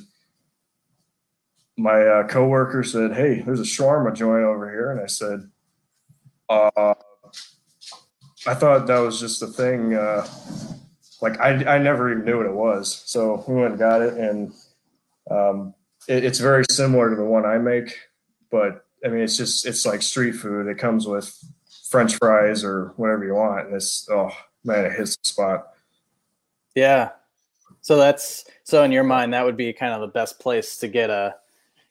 my 1.76 2.00
uh, 2.00 2.28
coworker 2.28 2.82
said, 2.82 3.14
"Hey, 3.14 3.40
there's 3.40 3.60
a 3.60 3.64
shawarma 3.64 4.14
joint 4.14 4.44
over 4.44 4.70
here," 4.70 4.90
and 4.90 5.00
I 5.00 5.06
said, 5.06 5.50
uh, 6.48 6.94
"I 8.46 8.54
thought 8.54 8.86
that 8.86 8.98
was 8.98 9.20
just 9.20 9.42
a 9.42 9.46
thing. 9.46 9.94
Uh, 9.94 10.26
like 11.20 11.40
I, 11.40 11.76
I 11.76 11.78
never 11.78 12.10
even 12.10 12.24
knew 12.24 12.38
what 12.38 12.46
it 12.46 12.52
was." 12.52 13.02
So 13.06 13.44
we 13.46 13.54
went 13.54 13.70
and 13.70 13.78
got 13.78 14.02
it, 14.02 14.14
and 14.14 14.52
um, 15.30 15.74
it, 16.08 16.24
it's 16.24 16.38
very 16.38 16.64
similar 16.70 17.10
to 17.10 17.16
the 17.16 17.24
one 17.24 17.44
I 17.44 17.58
make, 17.58 17.98
but 18.50 18.86
I 19.04 19.08
mean, 19.08 19.20
it's 19.20 19.36
just 19.36 19.66
it's 19.66 19.86
like 19.86 20.02
street 20.02 20.32
food. 20.32 20.66
It 20.66 20.78
comes 20.78 21.06
with 21.06 21.36
French 21.90 22.16
fries 22.16 22.64
or 22.64 22.92
whatever 22.96 23.24
you 23.24 23.34
want, 23.34 23.66
and 23.66 23.76
it's 23.76 24.08
oh 24.10 24.30
man, 24.64 24.84
it 24.84 24.92
hits 24.92 25.16
the 25.16 25.28
spot. 25.28 25.68
Yeah. 26.74 27.10
So 27.80 27.96
that's 27.96 28.44
so 28.64 28.82
in 28.82 28.92
your 28.92 29.04
mind 29.04 29.32
that 29.32 29.44
would 29.44 29.56
be 29.56 29.72
kind 29.72 29.92
of 29.92 30.00
the 30.00 30.08
best 30.08 30.40
place 30.40 30.78
to 30.78 30.88
get 30.88 31.10
a 31.10 31.36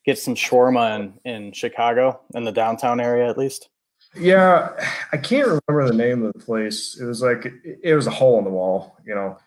get 0.05 0.19
some 0.19 0.35
shawarma 0.35 0.95
in, 0.95 1.31
in 1.31 1.51
Chicago 1.51 2.19
in 2.33 2.43
the 2.43 2.51
downtown 2.51 2.99
area 2.99 3.29
at 3.29 3.37
least. 3.37 3.69
Yeah, 4.17 4.71
I 5.11 5.17
can't 5.17 5.47
remember 5.47 5.87
the 5.87 5.97
name 5.97 6.23
of 6.23 6.33
the 6.33 6.39
place. 6.39 6.99
It 6.99 7.05
was 7.05 7.21
like 7.21 7.51
it 7.63 7.95
was 7.95 8.07
a 8.07 8.11
hole 8.11 8.37
in 8.39 8.45
the 8.45 8.51
wall, 8.51 8.97
you 9.05 9.13
know. 9.15 9.37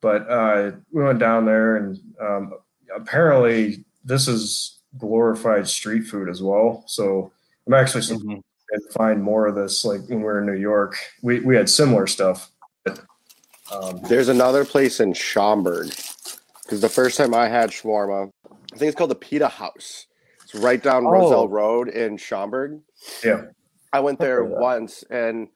But 0.00 0.28
uh, 0.30 0.72
we 0.92 1.02
went 1.02 1.18
down 1.18 1.44
there, 1.44 1.76
and 1.76 1.98
um, 2.20 2.52
apparently 2.94 3.84
this 4.04 4.28
is 4.28 4.80
glorified 4.96 5.68
street 5.68 6.02
food 6.02 6.28
as 6.28 6.42
well. 6.42 6.84
So 6.86 7.32
I'm 7.66 7.74
actually 7.74 8.02
mm-hmm. 8.02 8.34
to 8.34 8.92
find 8.92 9.22
more 9.22 9.46
of 9.46 9.54
this. 9.54 9.84
Like 9.84 10.02
when 10.08 10.18
we 10.18 10.24
were 10.24 10.40
in 10.40 10.46
New 10.46 10.60
York, 10.60 10.96
we 11.22 11.40
we 11.40 11.56
had 11.56 11.68
similar 11.68 12.06
stuff. 12.06 12.50
But, 12.84 13.00
um, 13.72 14.00
There's 14.08 14.28
another 14.28 14.64
place 14.64 15.00
in 15.00 15.12
Schaumburg 15.14 15.88
because 16.64 16.80
the 16.80 16.88
first 16.88 17.16
time 17.16 17.34
I 17.34 17.48
had 17.48 17.70
shawarma, 17.70 18.30
I 18.46 18.76
think 18.76 18.88
it's 18.88 18.96
called 18.96 19.10
the 19.10 19.16
Pita 19.16 19.48
House. 19.48 20.06
It's 20.44 20.54
right 20.54 20.82
down 20.82 21.06
oh. 21.06 21.10
Roselle 21.10 21.48
Road 21.48 21.88
in 21.88 22.16
Schaumburg. 22.16 22.80
Yeah. 23.24 23.46
I 23.92 24.00
went 24.00 24.18
there 24.18 24.44
once 24.44 25.04
and 25.10 25.48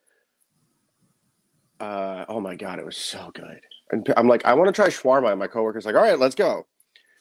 uh, 1.81 2.25
oh 2.29 2.41
my 2.41 2.55
god, 2.55 2.79
it 2.79 2.85
was 2.85 2.97
so 2.97 3.31
good. 3.35 3.61
And 3.91 4.07
I'm 4.17 4.29
like, 4.29 4.45
I 4.45 4.55
want 4.55 4.69
to 4.69 4.73
try 4.73 4.87
shawarma. 4.87 5.31
And 5.31 5.39
my 5.39 5.49
coworker's 5.49 5.85
like, 5.85 5.97
all 5.97 6.03
right, 6.03 6.19
let's 6.19 6.35
go. 6.37 6.67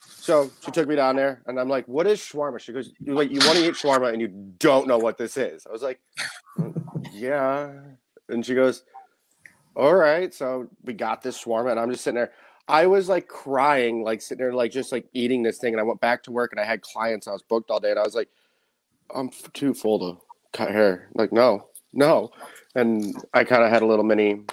So 0.08 0.52
she 0.64 0.72
took 0.72 0.88
me 0.88 0.96
down 0.96 1.16
there, 1.16 1.42
and 1.46 1.60
I'm 1.60 1.70
like, 1.70 1.88
"What 1.88 2.08
is 2.08 2.20
shawarma?" 2.20 2.60
She 2.60 2.74
goes, 2.74 2.92
"You 3.00 3.14
like 3.14 3.32
you 3.32 3.40
want 3.40 3.58
to 3.58 3.68
eat 3.68 3.76
shawarma, 3.76 4.12
and 4.12 4.22
you 4.22 4.28
don't 4.60 4.88
know 4.88 4.98
what 4.98 5.18
this 5.18 5.38
is." 5.38 5.66
I 5.68 5.72
was 5.72 5.84
like, 5.84 6.00
"Yeah," 7.12 7.72
and 8.30 8.46
she 8.46 8.56
goes, 8.56 8.84
"All 9.76 9.94
right." 9.94 10.34
So 10.34 10.68
we 10.84 10.94
got 10.94 11.22
this 11.22 11.44
shawarma, 11.44 11.72
and 11.72 11.80
I'm 11.80 11.92
just 11.92 12.04
sitting 12.04 12.16
there. 12.16 12.32
I 12.68 12.88
was 12.88 13.10
like 13.10 13.28
crying, 13.28 14.04
like 14.04 14.22
sitting 14.22 14.44
there, 14.44 14.54
like 14.54 14.72
just 14.72 14.92
like 14.92 15.06
eating 15.14 15.44
this 15.44 15.60
thing. 15.60 15.74
And 15.74 15.80
I 15.80 15.84
went 15.84 16.02
back 16.02 16.24
to 16.24 16.32
work, 16.32 16.52
and 16.52 16.60
I 16.60 16.66
had 16.66 16.82
clients. 16.82 17.28
I 17.28 17.32
was 17.32 17.44
booked 17.44 17.70
all 17.70 17.80
day, 17.80 17.92
and 17.92 18.00
I 18.00 18.04
was 18.04 18.16
like, 18.16 18.30
"I'm 19.14 19.30
too 19.54 19.74
full 19.74 20.00
to 20.00 20.22
cut 20.54 20.72
hair." 20.72 21.10
Like, 21.14 21.32
no, 21.32 21.68
no, 21.94 22.32
and 22.76 23.16
I 23.34 23.44
kind 23.44 23.64
of 23.64 23.70
had 23.70 23.82
a 23.82 23.88
little 23.88 24.06
mini, 24.06 24.46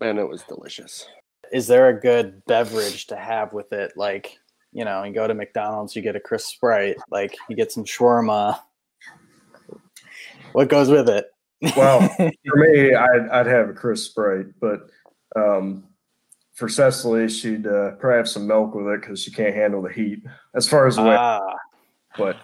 and 0.00 0.18
it 0.18 0.28
was 0.28 0.42
delicious. 0.42 1.06
Is 1.52 1.66
there 1.66 1.88
a 1.88 2.00
good 2.00 2.44
beverage 2.46 3.06
to 3.08 3.16
have 3.16 3.52
with 3.52 3.72
it, 3.72 3.92
like? 3.96 4.38
you 4.74 4.84
know, 4.84 5.04
you 5.04 5.14
go 5.14 5.26
to 5.26 5.34
McDonald's, 5.34 5.94
you 5.94 6.02
get 6.02 6.16
a 6.16 6.20
crisp 6.20 6.56
Sprite, 6.56 6.96
like 7.10 7.34
you 7.48 7.56
get 7.56 7.72
some 7.72 7.84
shawarma. 7.84 8.58
What 10.52 10.68
goes 10.68 10.90
with 10.90 11.08
it? 11.08 11.26
well, 11.76 12.06
for 12.16 12.56
me, 12.56 12.92
I'd, 12.92 13.28
I'd 13.30 13.46
have 13.46 13.70
a 13.70 13.72
crisp 13.72 14.10
Sprite, 14.10 14.46
but 14.60 14.88
um, 15.36 15.84
for 16.54 16.68
Cecily, 16.68 17.28
she'd 17.28 17.66
uh, 17.66 17.92
probably 17.92 18.18
have 18.18 18.28
some 18.28 18.48
milk 18.48 18.74
with 18.74 18.88
it 18.88 19.00
because 19.00 19.22
she 19.22 19.30
can't 19.30 19.54
handle 19.54 19.80
the 19.80 19.92
heat. 19.92 20.24
As 20.54 20.68
far 20.68 20.88
as 20.88 20.96
the 20.96 21.02
way, 21.02 21.16
ah. 21.16 21.40
but 22.18 22.36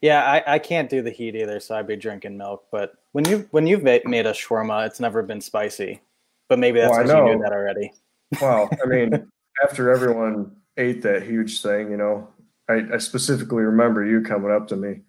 yeah, 0.00 0.24
I, 0.24 0.54
I 0.54 0.58
can't 0.58 0.88
do 0.88 1.02
the 1.02 1.10
heat 1.10 1.34
either, 1.34 1.60
so 1.60 1.76
I'd 1.76 1.86
be 1.86 1.96
drinking 1.96 2.36
milk. 2.36 2.66
But 2.70 2.94
when 3.12 3.24
you 3.28 3.48
when 3.50 3.66
you've 3.66 3.82
made 3.82 4.04
a 4.04 4.32
shawarma, 4.32 4.86
it's 4.86 5.00
never 5.00 5.22
been 5.22 5.40
spicy. 5.40 6.00
But 6.48 6.58
maybe 6.58 6.80
that's 6.80 6.90
well, 6.90 7.02
because 7.02 7.16
you 7.16 7.36
knew 7.36 7.42
that 7.42 7.52
already. 7.52 7.92
Well, 8.40 8.68
I 8.82 8.86
mean, 8.88 9.30
after 9.62 9.90
everyone 9.90 10.52
ate 10.76 11.02
that 11.02 11.22
huge 11.22 11.60
thing, 11.60 11.90
you 11.90 11.96
know, 11.96 12.28
I, 12.68 12.84
I 12.94 12.98
specifically 12.98 13.62
remember 13.62 14.04
you 14.04 14.22
coming 14.22 14.50
up 14.50 14.68
to 14.68 14.76
me. 14.76 15.00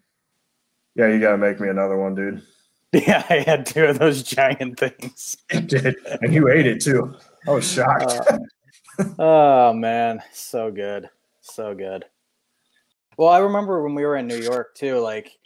Yeah, 0.95 1.07
you 1.07 1.19
got 1.19 1.31
to 1.31 1.37
make 1.37 1.59
me 1.59 1.69
another 1.69 1.97
one, 1.97 2.15
dude. 2.15 2.41
Yeah, 2.91 3.23
I 3.29 3.39
had 3.39 3.67
two 3.67 3.85
of 3.85 3.99
those 3.99 4.23
giant 4.23 4.79
things. 4.79 5.37
You 5.53 5.61
did, 5.61 5.95
and 6.21 6.33
you 6.33 6.49
ate 6.49 6.65
it 6.65 6.81
too. 6.81 7.15
I 7.47 7.51
was 7.51 7.71
shocked. 7.71 8.19
Uh, 8.27 9.03
oh 9.19 9.73
man, 9.73 10.23
so 10.33 10.71
good, 10.71 11.09
so 11.41 11.75
good. 11.75 12.05
Well, 13.19 13.27
I 13.27 13.39
remember 13.39 13.83
when 13.83 13.95
we 13.95 14.05
were 14.05 14.15
in 14.15 14.27
New 14.27 14.41
York 14.41 14.75
too. 14.75 14.99
Like, 14.99 15.37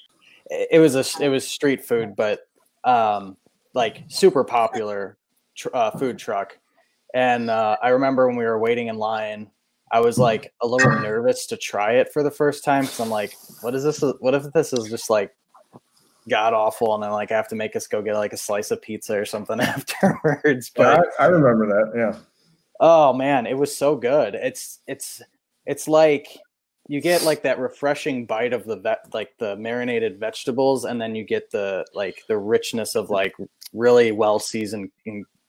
it 0.48 0.80
was 0.80 0.96
a 0.96 1.24
it 1.24 1.30
was 1.30 1.48
street 1.48 1.84
food, 1.84 2.16
but 2.16 2.42
um, 2.84 3.36
like 3.74 4.04
super 4.10 4.44
popular 4.44 5.18
tr- 5.56 5.76
uh, 5.76 5.90
food 5.90 6.20
truck. 6.20 6.56
And 7.16 7.50
uh, 7.50 7.78
I 7.82 7.90
remember 7.90 8.28
when 8.28 8.36
we 8.36 8.46
were 8.46 8.60
waiting 8.60 8.90
in 8.90 8.98
line, 9.00 9.50
I 9.92 10.02
was 10.02 10.20
like 10.20 10.54
a 10.62 10.68
little 10.68 10.92
nervous 11.02 11.48
to 11.48 11.58
try 11.58 11.94
it 11.94 12.14
for 12.14 12.22
the 12.22 12.30
first 12.30 12.64
time 12.64 12.84
because 12.84 13.00
I'm 13.00 13.10
like, 13.10 13.34
what 13.62 13.74
is 13.74 13.84
this? 13.84 14.04
What 14.20 14.36
if 14.36 14.54
this 14.54 14.72
is 14.72 14.88
just 14.92 15.10
like 15.10 15.32
god 16.30 16.54
awful, 16.54 16.94
and 16.94 17.02
then 17.02 17.10
like 17.10 17.32
I 17.32 17.36
have 17.38 17.48
to 17.48 17.56
make 17.56 17.76
us 17.76 17.88
go 17.88 18.04
get 18.04 18.14
like 18.14 18.34
a 18.34 18.38
slice 18.38 18.70
of 18.70 18.84
pizza 18.84 19.18
or 19.18 19.26
something 19.26 19.60
afterwards? 19.60 20.70
But 20.76 21.00
yeah, 21.00 21.04
I, 21.18 21.24
I 21.24 21.26
remember 21.26 21.66
that. 21.66 21.92
Yeah. 21.98 22.20
Oh 22.80 23.14
man, 23.14 23.48
it 23.48 23.58
was 23.58 23.76
so 23.76 23.96
good. 23.96 24.36
It's 24.36 24.78
it's 24.86 25.24
it's 25.66 25.88
like 25.88 26.28
you 26.88 27.00
get 27.00 27.24
like 27.24 27.44
that 27.44 27.60
refreshing 27.60 28.26
bite 28.26 28.54
of 28.54 28.66
the 28.66 28.76
vet 28.76 29.06
like 29.14 29.34
the 29.38 29.56
marinated 29.56 30.20
vegetables 30.20 30.84
and 30.84 31.02
then 31.02 31.16
you 31.16 31.24
get 31.24 31.50
the 31.52 31.86
like 31.94 32.24
the 32.28 32.38
richness 32.38 32.96
of 32.96 33.10
like 33.10 33.34
really 33.74 34.12
well 34.12 34.38
seasoned 34.40 34.92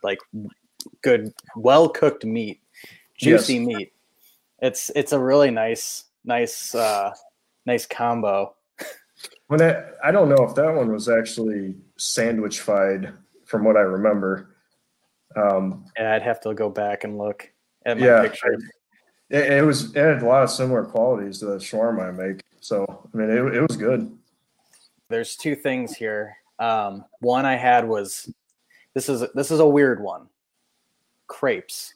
like 0.05 0.19
good, 1.03 1.33
well 1.57 1.89
cooked 1.89 2.25
meat, 2.25 2.61
juicy 3.19 3.57
yes. 3.57 3.67
meat. 3.67 3.93
It's 4.61 4.91
it's 4.95 5.13
a 5.13 5.19
really 5.19 5.51
nice, 5.51 6.05
nice, 6.25 6.75
uh, 6.75 7.13
nice 7.67 7.87
combo. 7.87 8.55
When 9.49 9.61
I, 9.61 9.83
I 10.03 10.11
don't 10.11 10.29
know 10.29 10.45
if 10.45 10.55
that 10.55 10.75
one 10.75 10.93
was 10.93 11.09
actually 11.09 11.75
sandwichified 11.99 13.15
from 13.45 13.65
what 13.65 13.77
I 13.77 13.81
remember. 13.81 14.57
Um, 15.37 15.85
yeah, 15.99 16.15
I'd 16.15 16.23
have 16.23 16.41
to 16.43 16.55
go 16.55 16.71
back 16.71 17.05
and 17.05 17.19
look 17.19 17.51
at 17.85 17.99
my 17.99 18.07
yeah, 18.07 18.23
picture. 18.23 18.57
It, 19.31 19.53
it, 19.53 19.65
was 19.65 19.95
it 19.95 20.01
had 20.01 20.23
a 20.23 20.27
lot 20.27 20.43
of 20.43 20.51
similar 20.51 20.85
qualities 20.85 21.39
to 21.41 21.47
the 21.47 21.57
shawarma 21.57 22.09
I 22.09 22.11
make. 22.11 22.41
So 22.61 22.85
I 23.13 23.17
mean, 23.17 23.31
it, 23.31 23.55
it 23.55 23.61
was 23.61 23.77
good. 23.77 24.17
There's 25.09 25.37
two 25.37 25.55
things 25.55 25.97
here. 25.97 26.37
Um, 26.59 27.05
one 27.21 27.45
I 27.45 27.57
had 27.57 27.89
was 27.89 28.33
this 28.95 29.09
is 29.09 29.25
this 29.35 29.51
is 29.51 29.61
a 29.61 29.67
weird 29.67 30.03
one 30.03 30.29
crepes. 31.27 31.95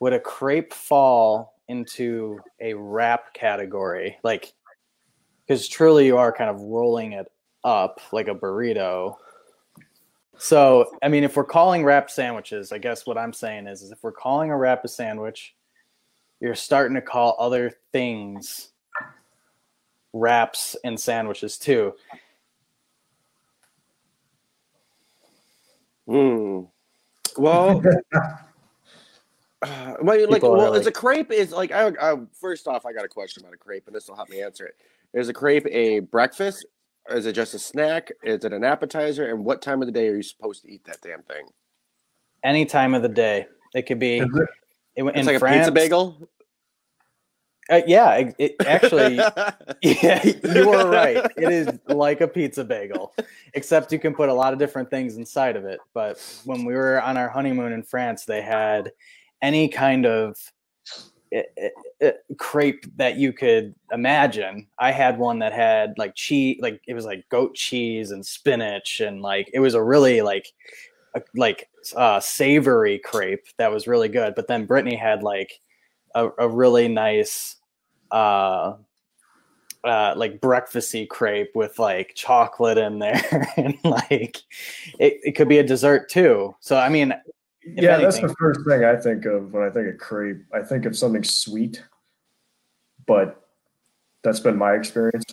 Would 0.00 0.12
a 0.12 0.20
crepe 0.20 0.72
fall 0.72 1.54
into 1.68 2.40
a 2.60 2.74
wrap 2.74 3.34
category? 3.34 4.18
Like, 4.22 4.52
because 5.46 5.68
truly 5.68 6.06
you 6.06 6.16
are 6.16 6.32
kind 6.32 6.50
of 6.50 6.60
rolling 6.60 7.12
it 7.12 7.30
up 7.64 8.00
like 8.12 8.28
a 8.28 8.34
burrito. 8.34 9.16
So, 10.38 10.90
I 11.02 11.08
mean, 11.08 11.22
if 11.22 11.36
we're 11.36 11.44
calling 11.44 11.84
wrap 11.84 12.10
sandwiches, 12.10 12.72
I 12.72 12.78
guess 12.78 13.04
what 13.04 13.18
I'm 13.18 13.32
saying 13.32 13.66
is, 13.66 13.82
is 13.82 13.90
if 13.90 14.02
we're 14.02 14.12
calling 14.12 14.50
a 14.50 14.56
wrap 14.56 14.84
a 14.84 14.88
sandwich, 14.88 15.54
you're 16.40 16.54
starting 16.54 16.94
to 16.94 17.02
call 17.02 17.36
other 17.38 17.72
things 17.92 18.70
wraps 20.12 20.76
and 20.84 20.98
sandwiches 20.98 21.58
too. 21.58 21.94
Hmm. 26.06 26.62
Well, 27.36 27.82
uh, 28.14 28.34
well, 30.02 30.30
like, 30.30 30.42
well, 30.42 30.72
like, 30.72 30.80
is 30.80 30.86
a 30.86 30.92
crepe 30.92 31.30
is 31.30 31.52
like 31.52 31.70
I, 31.70 31.92
I, 32.00 32.16
first 32.32 32.66
off, 32.66 32.86
I 32.86 32.92
got 32.92 33.04
a 33.04 33.08
question 33.08 33.42
about 33.42 33.54
a 33.54 33.58
crepe, 33.58 33.86
and 33.86 33.94
this 33.94 34.08
will 34.08 34.16
help 34.16 34.28
me 34.28 34.42
answer 34.42 34.66
it. 34.66 34.74
Is 35.12 35.28
a 35.28 35.32
crepe 35.32 35.66
a 35.66 36.00
breakfast? 36.00 36.66
Is 37.10 37.26
it 37.26 37.32
just 37.32 37.54
a 37.54 37.58
snack? 37.58 38.10
Is 38.22 38.44
it 38.44 38.52
an 38.52 38.64
appetizer? 38.64 39.28
And 39.30 39.44
what 39.44 39.62
time 39.62 39.82
of 39.82 39.86
the 39.86 39.92
day 39.92 40.08
are 40.08 40.16
you 40.16 40.22
supposed 40.22 40.62
to 40.62 40.70
eat 40.70 40.84
that 40.84 41.00
damn 41.02 41.22
thing? 41.22 41.46
Any 42.42 42.64
time 42.64 42.94
of 42.94 43.02
the 43.02 43.08
day. 43.08 43.46
It 43.74 43.82
could 43.82 43.98
be. 43.98 44.18
It, 44.18 44.28
it's 44.96 45.26
like 45.26 45.38
France, 45.38 45.68
a 45.68 45.70
pizza 45.70 45.72
bagel. 45.72 46.28
Uh, 47.70 47.82
yeah, 47.86 48.14
it, 48.14 48.34
it 48.38 48.56
actually, 48.66 49.16
yeah, 49.82 50.24
you 50.24 50.70
are 50.70 50.90
right. 50.90 51.24
It 51.36 51.52
is 51.52 51.68
like 51.86 52.20
a 52.20 52.26
pizza 52.26 52.64
bagel, 52.64 53.14
except 53.54 53.92
you 53.92 53.98
can 53.98 54.12
put 54.12 54.28
a 54.28 54.34
lot 54.34 54.52
of 54.52 54.58
different 54.58 54.90
things 54.90 55.16
inside 55.16 55.56
of 55.56 55.64
it. 55.64 55.78
But 55.94 56.18
when 56.44 56.64
we 56.64 56.74
were 56.74 57.00
on 57.00 57.16
our 57.16 57.28
honeymoon 57.28 57.72
in 57.72 57.84
France, 57.84 58.24
they 58.24 58.42
had 58.42 58.90
any 59.40 59.68
kind 59.68 60.04
of 60.04 60.36
it, 61.30 61.52
it, 61.56 61.72
it, 62.00 62.38
crepe 62.38 62.84
that 62.96 63.16
you 63.16 63.32
could 63.32 63.74
imagine. 63.92 64.66
I 64.80 64.90
had 64.90 65.16
one 65.16 65.38
that 65.38 65.52
had 65.52 65.94
like 65.96 66.16
cheese, 66.16 66.58
like 66.60 66.80
it 66.88 66.94
was 66.94 67.04
like 67.04 67.28
goat 67.28 67.54
cheese 67.54 68.10
and 68.10 68.26
spinach, 68.26 69.00
and 69.00 69.22
like 69.22 69.48
it 69.54 69.60
was 69.60 69.74
a 69.74 69.82
really 69.82 70.22
like 70.22 70.48
a, 71.14 71.22
like 71.34 71.68
uh, 71.96 72.20
savory 72.20 72.98
crepe 72.98 73.46
that 73.58 73.72
was 73.72 73.86
really 73.86 74.08
good. 74.08 74.34
But 74.34 74.48
then 74.48 74.66
Brittany 74.66 74.96
had 74.96 75.22
like 75.22 75.60
a, 76.14 76.28
a 76.38 76.48
really 76.48 76.88
nice 76.88 77.56
uh 78.10 78.74
uh, 79.84 80.14
like 80.16 80.40
breakfasty 80.40 81.08
crepe 81.08 81.52
with 81.54 81.78
like 81.78 82.12
chocolate 82.14 82.78
in 82.78 82.98
there, 82.98 83.48
and 83.56 83.74
like 83.84 84.38
it, 84.98 85.20
it 85.22 85.32
could 85.32 85.48
be 85.48 85.58
a 85.58 85.62
dessert 85.62 86.10
too. 86.10 86.54
So 86.60 86.76
I 86.76 86.88
mean, 86.88 87.14
yeah, 87.64 87.94
anything, 87.94 88.02
that's 88.02 88.20
the 88.20 88.34
first 88.38 88.60
thing 88.68 88.84
I 88.84 88.96
think 88.96 89.24
of 89.24 89.52
when 89.52 89.62
I 89.62 89.70
think 89.70 89.88
of 89.88 89.98
crepe. 89.98 90.44
I 90.52 90.60
think 90.60 90.84
of 90.84 90.96
something 90.96 91.24
sweet, 91.24 91.82
but 93.06 93.42
that's 94.22 94.40
been 94.40 94.58
my 94.58 94.74
experience. 94.74 95.24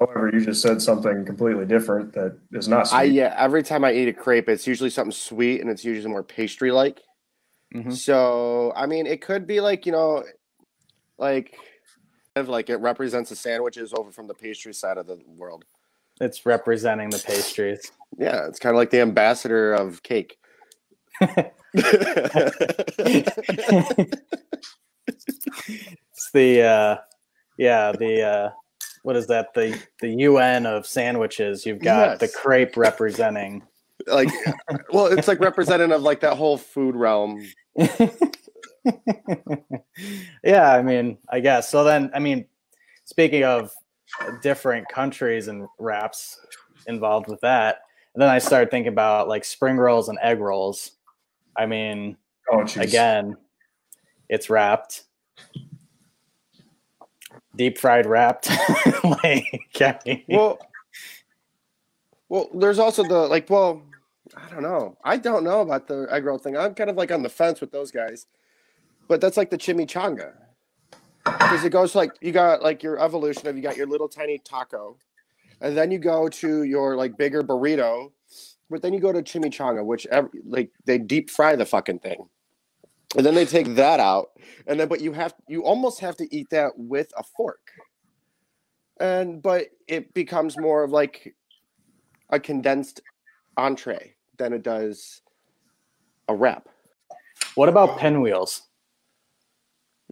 However, 0.00 0.30
you 0.32 0.40
just 0.42 0.62
said 0.62 0.80
something 0.80 1.26
completely 1.26 1.66
different 1.66 2.14
that 2.14 2.38
is 2.52 2.68
not 2.68 2.88
sweet. 2.88 2.98
I, 2.98 3.02
yeah, 3.02 3.34
every 3.36 3.62
time 3.62 3.84
I 3.84 3.92
eat 3.92 4.08
a 4.08 4.12
crepe, 4.14 4.48
it's 4.48 4.66
usually 4.66 4.88
something 4.88 5.12
sweet 5.12 5.60
and 5.60 5.68
it's 5.68 5.84
usually 5.84 6.10
more 6.10 6.22
pastry 6.22 6.72
like. 6.72 7.00
Mm-hmm. 7.74 7.90
So, 7.92 8.72
I 8.74 8.86
mean, 8.86 9.06
it 9.06 9.20
could 9.20 9.46
be 9.46 9.60
like, 9.60 9.84
you 9.84 9.92
know, 9.92 10.24
like 11.18 11.54
like 12.36 12.70
it 12.70 12.76
represents 12.76 13.28
the 13.30 13.36
sandwiches 13.36 13.92
over 13.92 14.10
from 14.10 14.26
the 14.26 14.34
pastry 14.34 14.72
side 14.72 14.96
of 14.96 15.06
the 15.06 15.20
world. 15.26 15.64
It's 16.20 16.46
representing 16.46 17.10
the 17.10 17.18
pastries. 17.18 17.92
Yeah, 18.18 18.46
it's 18.46 18.58
kind 18.58 18.74
of 18.74 18.78
like 18.78 18.90
the 18.90 19.00
ambassador 19.00 19.72
of 19.74 20.02
cake. 20.02 20.38
it's 21.20 21.50
the 26.32 26.62
uh 26.62 26.96
yeah, 27.58 27.92
the 27.92 28.22
uh 28.22 28.50
what 29.02 29.16
is 29.16 29.26
that? 29.28 29.54
The 29.54 29.80
the 30.00 30.08
UN 30.08 30.66
of 30.66 30.86
sandwiches. 30.86 31.64
You've 31.64 31.80
got 31.80 32.10
yes. 32.10 32.20
the 32.20 32.28
crepe 32.28 32.76
representing 32.76 33.62
like 34.06 34.28
well, 34.92 35.06
it's 35.06 35.28
like 35.28 35.40
representative 35.40 35.96
of 35.96 36.02
like 36.02 36.20
that 36.20 36.36
whole 36.36 36.56
food 36.56 36.94
realm. 36.94 37.44
yeah, 40.44 40.72
I 40.72 40.82
mean, 40.82 41.18
I 41.28 41.40
guess. 41.40 41.70
So 41.70 41.84
then, 41.84 42.10
I 42.14 42.18
mean, 42.18 42.46
speaking 43.04 43.44
of 43.44 43.72
different 44.42 44.88
countries 44.88 45.48
and 45.48 45.66
wraps 45.78 46.38
involved 46.86 47.28
with 47.28 47.40
that, 47.40 47.80
then 48.14 48.28
I 48.28 48.38
started 48.38 48.70
thinking 48.70 48.92
about 48.92 49.28
like 49.28 49.44
spring 49.44 49.76
rolls 49.76 50.08
and 50.08 50.18
egg 50.22 50.40
rolls. 50.40 50.92
I 51.56 51.66
mean, 51.66 52.16
oh, 52.50 52.66
again, 52.76 53.36
it's 54.28 54.50
wrapped, 54.50 55.04
deep 57.56 57.78
fried 57.78 58.06
wrapped. 58.06 58.48
like, 59.04 59.62
I 59.80 59.98
mean, 60.06 60.24
well, 60.28 60.58
well, 62.28 62.48
there's 62.54 62.78
also 62.78 63.02
the 63.02 63.18
like, 63.26 63.50
well, 63.50 63.82
I 64.36 64.48
don't 64.50 64.62
know. 64.62 64.96
I 65.04 65.16
don't 65.16 65.44
know 65.44 65.60
about 65.60 65.88
the 65.88 66.06
egg 66.10 66.24
roll 66.24 66.38
thing. 66.38 66.56
I'm 66.56 66.74
kind 66.74 66.90
of 66.90 66.96
like 66.96 67.10
on 67.10 67.22
the 67.22 67.28
fence 67.28 67.60
with 67.60 67.72
those 67.72 67.90
guys 67.90 68.26
but 69.10 69.20
that's 69.20 69.36
like 69.36 69.50
the 69.50 69.58
chimichanga 69.58 70.32
because 71.24 71.64
it 71.64 71.70
goes 71.70 71.96
like 71.96 72.12
you 72.20 72.30
got 72.30 72.62
like 72.62 72.80
your 72.80 72.96
evolution 73.00 73.48
of 73.48 73.56
you 73.56 73.62
got 73.62 73.76
your 73.76 73.88
little 73.88 74.08
tiny 74.08 74.38
taco 74.38 74.96
and 75.60 75.76
then 75.76 75.90
you 75.90 75.98
go 75.98 76.28
to 76.28 76.62
your 76.62 76.94
like 76.94 77.18
bigger 77.18 77.42
burrito 77.42 78.12
but 78.70 78.82
then 78.82 78.92
you 78.92 79.00
go 79.00 79.12
to 79.12 79.20
chimichanga 79.20 79.84
which 79.84 80.06
every, 80.06 80.30
like 80.44 80.70
they 80.84 80.96
deep 80.96 81.28
fry 81.28 81.56
the 81.56 81.66
fucking 81.66 81.98
thing 81.98 82.28
and 83.16 83.26
then 83.26 83.34
they 83.34 83.44
take 83.44 83.74
that 83.74 84.00
out 84.00 84.30
and 84.66 84.78
then 84.78 84.88
but 84.88 85.00
you 85.00 85.12
have 85.12 85.34
you 85.48 85.64
almost 85.64 86.00
have 86.00 86.16
to 86.16 86.34
eat 86.34 86.48
that 86.50 86.72
with 86.76 87.12
a 87.16 87.22
fork 87.22 87.70
and 89.00 89.42
but 89.42 89.66
it 89.88 90.12
becomes 90.14 90.58
more 90.58 90.84
of 90.84 90.90
like 90.90 91.34
a 92.30 92.38
condensed 92.38 93.00
entree 93.56 94.14
than 94.38 94.52
it 94.52 94.62
does 94.62 95.22
a 96.28 96.34
wrap 96.34 96.68
what 97.54 97.68
about 97.68 97.98
pinwheels 97.98 98.62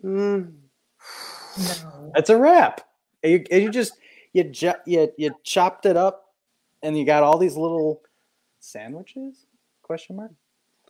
Mm. 0.04 0.52
No. 1.58 2.12
It's 2.14 2.30
a 2.30 2.36
wrap. 2.36 2.82
You, 3.22 3.44
you 3.50 3.70
just 3.70 3.94
you, 4.32 4.50
you 4.86 5.12
you 5.16 5.34
chopped 5.42 5.86
it 5.86 5.96
up, 5.96 6.34
and 6.82 6.96
you 6.96 7.04
got 7.04 7.22
all 7.22 7.38
these 7.38 7.56
little 7.56 8.02
sandwiches? 8.60 9.46
Question 9.82 10.16
mark. 10.16 10.32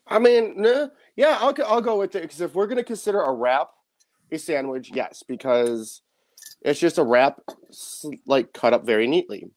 I 0.09 0.18
mean, 0.18 0.55
no, 0.57 0.90
yeah, 1.16 1.38
I'll 1.40 1.55
I'll 1.66 1.81
go 1.81 1.99
with 1.99 2.14
it 2.16 2.23
because 2.23 2.40
if 2.40 2.55
we're 2.55 2.66
gonna 2.66 2.85
consider 2.85 3.21
a 3.21 3.33
wrap 3.33 3.71
a 4.31 4.38
sandwich, 4.38 4.90
yes, 4.92 5.23
because 5.23 6.03
it's 6.62 6.81
just 6.81 6.99
a 6.99 7.03
wrap, 7.03 7.40
like 8.27 8.53
cut 8.53 8.73
up 8.73 8.85
very 8.85 9.07
neatly. 9.07 9.51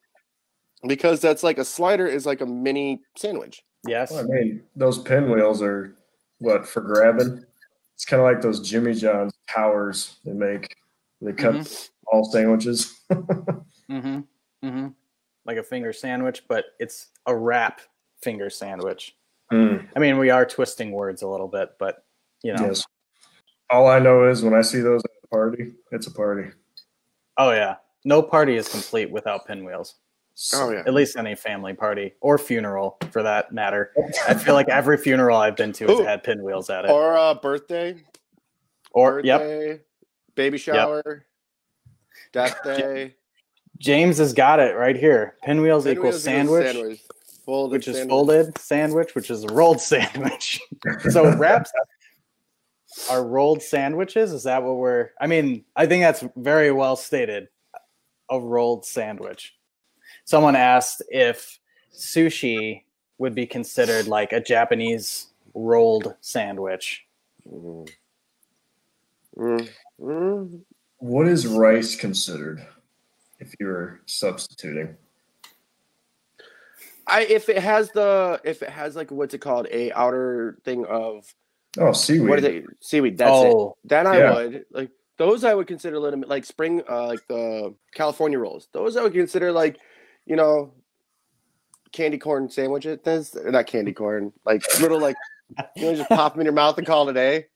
Because 0.87 1.21
that's 1.21 1.43
like 1.43 1.57
a 1.57 1.65
slider 1.65 2.07
is 2.07 2.25
like 2.25 2.41
a 2.41 2.45
mini 2.45 3.01
sandwich. 3.15 3.63
Yes. 3.85 4.11
Well, 4.11 4.21
I 4.21 4.23
mean, 4.23 4.63
those 4.75 4.97
pinwheels 4.99 5.61
are 5.61 5.95
what 6.39 6.67
for 6.67 6.81
grabbing. 6.81 7.45
It's 7.95 8.05
kind 8.05 8.19
of 8.19 8.25
like 8.25 8.41
those 8.41 8.67
Jimmy 8.67 8.93
John's 8.93 9.33
towers 9.47 10.17
they 10.25 10.33
make. 10.33 10.75
They 11.21 11.33
cut 11.33 11.53
mm-hmm. 11.53 12.05
all 12.11 12.25
sandwiches. 12.25 12.99
mm-hmm. 13.11 14.21
Mm-hmm. 14.63 14.87
Like 15.45 15.57
a 15.57 15.63
finger 15.63 15.93
sandwich, 15.93 16.43
but 16.47 16.65
it's 16.79 17.09
a 17.27 17.35
wrap 17.35 17.81
finger 18.23 18.49
sandwich. 18.49 19.15
Mm. 19.51 19.87
I 19.95 19.99
mean, 19.99 20.17
we 20.17 20.29
are 20.29 20.45
twisting 20.45 20.91
words 20.91 21.21
a 21.21 21.27
little 21.27 21.47
bit, 21.47 21.71
but 21.77 22.05
you 22.43 22.53
know. 22.53 22.67
Yes. 22.67 22.85
All 23.69 23.87
I 23.87 23.99
know 23.99 24.27
is 24.27 24.43
when 24.43 24.53
I 24.53 24.61
see 24.61 24.79
those 24.79 25.03
at 25.03 25.11
a 25.23 25.27
party, 25.27 25.73
it's 25.91 26.07
a 26.07 26.11
party. 26.11 26.51
Oh 27.37 27.51
yeah. 27.51 27.75
No 28.03 28.21
party 28.21 28.55
is 28.55 28.67
complete 28.67 29.09
without 29.11 29.45
pinwheels. 29.47 29.95
Oh 30.53 30.71
yeah. 30.71 30.83
At 30.85 30.93
least 30.93 31.15
any 31.17 31.35
family 31.35 31.73
party 31.73 32.13
or 32.21 32.37
funeral 32.37 32.97
for 33.11 33.23
that 33.23 33.53
matter. 33.53 33.91
I 34.27 34.33
feel 34.33 34.53
like 34.53 34.69
every 34.69 34.97
funeral 34.97 35.37
I've 35.37 35.55
been 35.55 35.71
to 35.73 35.87
has 35.87 35.99
Ooh. 35.99 36.03
had 36.03 36.23
pinwheels 36.23 36.69
at 36.69 36.85
it. 36.85 36.91
Or 36.91 37.17
uh, 37.17 37.33
birthday. 37.35 38.03
Or 38.91 39.21
birthday, 39.21 39.69
yep. 39.69 39.85
Baby 40.35 40.57
shower. 40.57 41.03
Yep. 41.05 41.23
Death 42.33 42.63
day. 42.63 43.15
James 43.77 44.17
has 44.17 44.33
got 44.33 44.59
it 44.59 44.75
right 44.75 44.95
here. 44.95 45.35
Pinwheels, 45.43 45.85
pinwheels 45.85 45.87
equals 45.87 46.23
sandwich. 46.23 46.65
sandwich. 46.65 47.01
Folded 47.51 47.77
which 47.77 47.85
sandwich. 47.85 48.01
is 48.01 48.07
folded 48.07 48.57
sandwich, 48.57 49.15
which 49.15 49.29
is 49.29 49.43
a 49.43 49.47
rolled 49.47 49.81
sandwich. 49.91 50.61
so 51.09 51.35
wraps 51.35 51.71
are 53.09 53.25
rolled 53.25 53.61
sandwiches. 53.61 54.31
Is 54.31 54.43
that 54.43 54.63
what 54.63 54.77
we're? 54.77 55.09
I 55.19 55.27
mean, 55.27 55.65
I 55.75 55.85
think 55.85 56.01
that's 56.03 56.23
very 56.35 56.71
well 56.71 56.95
stated. 56.95 57.49
A 58.29 58.39
rolled 58.39 58.85
sandwich 58.85 59.53
someone 60.23 60.55
asked 60.55 61.03
if 61.09 61.59
sushi 61.93 62.83
would 63.17 63.35
be 63.35 63.45
considered 63.45 64.07
like 64.07 64.31
a 64.31 64.39
Japanese 64.41 65.27
rolled 65.53 66.15
sandwich. 66.21 67.05
Mm-hmm. 69.37 70.55
What 70.97 71.27
is 71.27 71.47
rice 71.47 71.95
considered 71.95 72.65
if 73.39 73.53
you're 73.59 73.99
substituting? 74.05 74.95
I 77.11 77.21
if 77.21 77.49
it 77.49 77.59
has 77.59 77.91
the 77.91 78.41
if 78.43 78.63
it 78.63 78.69
has 78.69 78.95
like 78.95 79.11
what's 79.11 79.33
it 79.33 79.39
called 79.39 79.67
a 79.69 79.91
outer 79.91 80.57
thing 80.63 80.85
of 80.85 81.31
oh 81.77 81.93
seaweed 81.93 82.29
what 82.29 82.39
is 82.39 82.45
it 82.45 82.65
seaweed 82.79 83.17
that's 83.17 83.31
oh, 83.31 83.77
it 83.83 83.89
then 83.89 84.07
I 84.07 84.17
yeah. 84.17 84.33
would 84.33 84.65
like 84.71 84.91
those 85.17 85.43
I 85.43 85.53
would 85.53 85.67
consider 85.67 85.99
legitimate 85.99 86.29
like 86.29 86.45
spring 86.45 86.81
uh, 86.89 87.07
like 87.07 87.27
the 87.27 87.75
California 87.93 88.39
rolls 88.39 88.67
those 88.71 88.97
I 88.97 89.03
would 89.03 89.13
consider 89.13 89.51
like 89.51 89.79
you 90.25 90.35
know, 90.35 90.73
candy 91.91 92.17
corn 92.17 92.49
sandwiches. 92.49 92.99
There's 93.03 93.35
not 93.35 93.67
candy 93.67 93.93
corn, 93.93 94.31
like 94.45 94.63
little 94.79 94.99
like 94.99 95.15
you 95.75 95.83
know, 95.83 95.95
just 95.95 96.09
pop 96.09 96.33
them 96.33 96.41
in 96.41 96.45
your 96.45 96.53
mouth 96.53 96.77
and 96.77 96.87
call 96.87 97.07
it 97.07 97.11
a 97.11 97.13
day. 97.13 97.47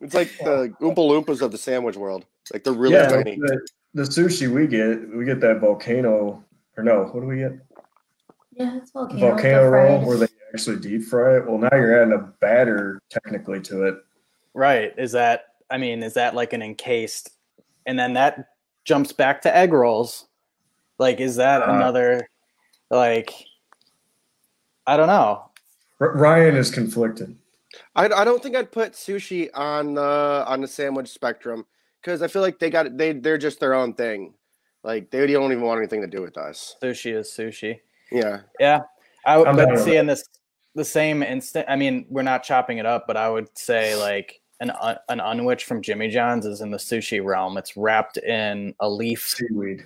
It's 0.00 0.14
like 0.14 0.36
the 0.38 0.74
Oompa 0.80 0.96
Loompas 0.96 1.40
of 1.40 1.52
the 1.52 1.58
sandwich 1.58 1.96
world. 1.96 2.26
Like 2.52 2.64
they're 2.64 2.72
really 2.72 2.94
yeah, 2.94 3.08
tiny. 3.08 3.36
The, 3.36 3.66
the, 3.94 4.02
sushi 4.02 4.52
we 4.52 4.66
get, 4.66 5.16
we 5.16 5.24
get 5.24 5.40
that 5.40 5.60
volcano, 5.60 6.44
or 6.76 6.84
no, 6.84 7.04
what 7.04 7.20
do 7.20 7.26
we 7.26 7.38
get? 7.38 7.52
Yeah, 8.56 8.76
it's 8.76 8.90
volcano. 8.90 9.20
Volcano 9.20 9.68
roll 9.68 10.06
where 10.06 10.16
they 10.16 10.26
actually 10.52 10.76
deep 10.76 11.02
fry 11.02 11.38
it. 11.38 11.46
Well, 11.46 11.58
now 11.58 11.70
you're 11.72 12.00
adding 12.00 12.14
a 12.14 12.32
batter 12.40 13.00
technically 13.10 13.60
to 13.62 13.84
it. 13.84 13.96
Right. 14.54 14.92
Is 14.96 15.12
that? 15.12 15.46
I 15.70 15.78
mean, 15.78 16.02
is 16.02 16.14
that 16.14 16.34
like 16.34 16.52
an 16.52 16.62
encased? 16.62 17.30
And 17.86 17.98
then 17.98 18.14
that 18.14 18.50
jumps 18.84 19.12
back 19.12 19.42
to 19.42 19.56
egg 19.56 19.72
rolls 19.72 20.26
like, 20.98 21.20
is 21.20 21.36
that 21.36 21.62
uh, 21.62 21.72
another 21.72 22.28
like? 22.90 23.32
I 24.86 24.96
don't 24.96 25.06
know. 25.06 25.50
Ryan 25.98 26.56
is 26.56 26.70
conflicted. 26.70 27.36
I, 27.96 28.06
I 28.06 28.24
don't 28.24 28.42
think 28.42 28.54
I'd 28.54 28.70
put 28.70 28.92
sushi 28.92 29.48
on 29.54 29.94
the 29.94 30.44
on 30.46 30.60
the 30.60 30.68
sandwich 30.68 31.08
spectrum 31.08 31.66
because 32.00 32.22
I 32.22 32.28
feel 32.28 32.42
like 32.42 32.58
they 32.58 32.70
got 32.70 32.96
they 32.96 33.12
they're 33.12 33.38
just 33.38 33.60
their 33.60 33.74
own 33.74 33.94
thing. 33.94 34.34
Like 34.82 35.10
they 35.10 35.26
don't 35.26 35.50
even 35.50 35.64
want 35.64 35.78
anything 35.78 36.02
to 36.02 36.06
do 36.06 36.20
with 36.20 36.36
us. 36.36 36.76
Sushi 36.82 37.16
is 37.16 37.28
sushi. 37.28 37.80
Yeah. 38.14 38.40
Yeah. 38.60 38.80
I 39.26 39.36
would 39.38 39.44
but 39.56 39.78
see 39.80 39.96
in 39.96 40.06
this 40.06 40.24
the 40.74 40.84
same 40.84 41.22
instant. 41.22 41.66
I 41.68 41.76
mean, 41.76 42.06
we're 42.08 42.22
not 42.22 42.42
chopping 42.42 42.78
it 42.78 42.86
up, 42.86 43.06
but 43.06 43.16
I 43.16 43.28
would 43.30 43.48
say 43.56 43.94
like 43.96 44.40
an 44.60 44.70
un- 44.70 44.98
an 45.08 45.20
unwich 45.20 45.64
from 45.64 45.82
Jimmy 45.82 46.08
John's 46.08 46.46
is 46.46 46.60
in 46.60 46.70
the 46.70 46.78
sushi 46.78 47.24
realm. 47.24 47.56
It's 47.56 47.76
wrapped 47.76 48.16
in 48.18 48.74
a 48.80 48.88
leaf. 48.88 49.26
Seaweed. 49.26 49.84